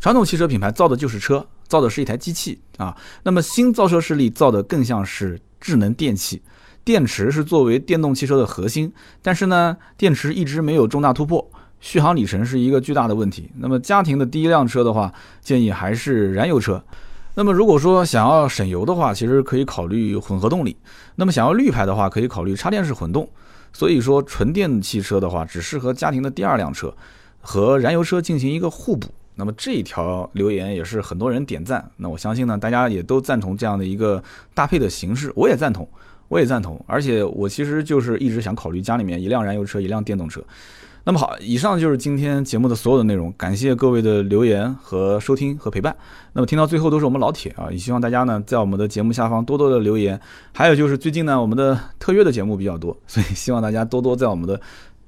[0.02, 6.42] 传统汽车品牌造的就是车，造的是一台机器啊，那么新造车势力造的更像是智能电器。
[6.90, 11.48] 电池是作为电动汽车的核心，但是呢，电池一直没有重大突破，
[11.80, 13.48] 续航里程是一个巨大的问题。
[13.60, 16.84] 那么家庭的第一辆车的话，建议还是燃油车。
[17.36, 20.76] 那么如果说想要省油的话，其实可以考虑混合动力。
[21.18, 23.30] 那么想要绿牌的话，可以考虑插电式混动。
[23.72, 26.92] 所以说纯电汽车的话，只适合家庭的第二辆车，
[27.40, 29.10] 和燃油车进行一个互补。
[29.36, 31.88] 那么这一条留言也是很多人点赞。
[31.98, 34.24] 那我相信呢，大家也都赞同这样的一个
[34.56, 35.88] 搭配的形式，我也赞同。
[36.30, 40.42] 我也赞同，而且我其实就是一直想考虑家里面一辆燃油车，一辆电动车。
[41.06, 45.96] 那么好，以上就是今天节目的所有的内容，感谢各位的留言和收听和陪伴。
[46.34, 50.20] 那么听到最后都是我们老铁啊，也希望大家呢在我们的节目下方多多的留言。
[50.54, 54.60] 还有就是最近呢我们的特约的节目比较多，所以希望大家多多在我们的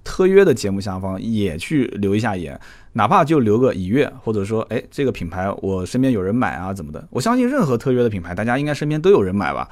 [0.04, 2.60] 特约的节目下方也去留一下言，
[2.94, 7.06] 哪怕就留个已阅，或者说哎这个品牌我身边有人买啊怎么的。
[7.12, 9.70] 我相信任何特约的品牌，大家应该身边都有人买吧。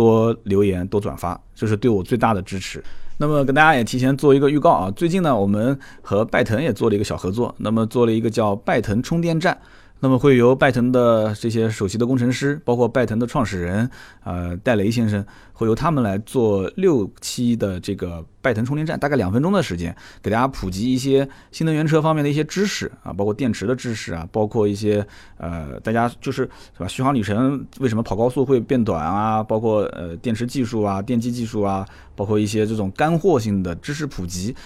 [0.00, 2.82] 多留言，多转发，这是对我最大的支持。
[3.18, 9.60] 那么跟大家也提前做一个预告啊，最近呢，我们和拜腾也做了一个小合作，那么做了一个叫拜腾充电站。
[10.02, 13.88] 那么会由拜腾的这些首席的工程师，包括拜腾的创始人，
[14.24, 15.22] 呃，戴雷先生，
[15.52, 31.86] 会由他们来做六期的这个拜腾充电站，大概两分钟的时间，给大家普及一些新能源车方面的一些知识啊，包括电池的知识啊，包括一些呃，大家就是是吧，续航里程为什么跑高速会变短啊，包括呃电池技术啊，电机技术啊，
[32.16, 34.56] 包括一些这种干货性的知识普及，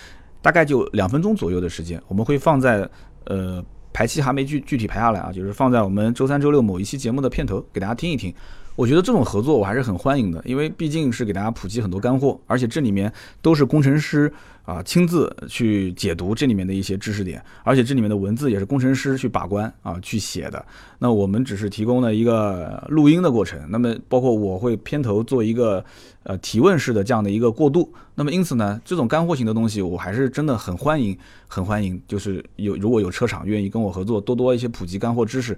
[0.40, 2.88] 大概就两分钟左右的时间，我们会放在
[3.24, 3.60] 呃。
[3.94, 8.34] 排期还没具具体排下来啊，就是放在我们周三、周六某一期节目的片头，给大家听一听。
[8.74, 14.30] 我觉得这种合作我还是很欢迎的，因为毕竟是给大家普及很多干货，而且这里面都是工程师
[14.64, 20.64] 啊亲自去解读这里面的一些知识点，而且这里面的文字也是工程师去把关啊去写的。
[20.98, 25.84] 那我们只是提供了一个录音的过程，那么包括我会片头做一个
[26.22, 27.92] 呃提问式的这样的一个过渡。
[28.14, 32.00] 那么因此呢，这种干货型的东西我还是真的很欢迎，很欢迎。
[32.08, 35.56] 就是有如果有车厂愿意跟我合作，多多一些普及干货知识。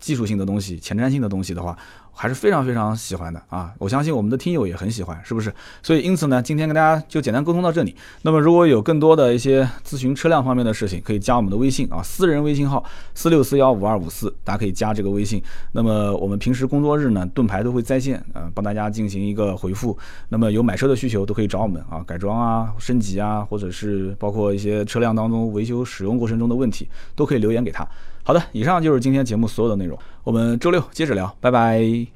[0.00, 1.76] 技术性的东西、前瞻性的东西的话，
[2.20, 3.72] 还是非常非常喜欢的啊！
[3.78, 5.54] 我相信我们的听友也很喜欢，是不是？
[5.84, 7.94] 所以因此呢，今天跟大家就简单沟通到这里。
[8.22, 15.40] 那么如果有更多的一些咨询车辆方面的事情，可以加我们的微信啊，私人微信号四六四幺五二五四，大家可以加这个微信。
[15.70, 19.96] 那么我们平时工作日呢，盾牌都会在线啊，帮大家进行一个回复。
[20.28, 27.86] 那么有买车的需求都可以找我们啊，改装啊、升级啊，或者是包括一些车辆当中维修使用过程中的问题，都可以留言给他。
[28.28, 32.08] 好的，以上就是今天节目所有的内容，我们周六接着聊，拜拜。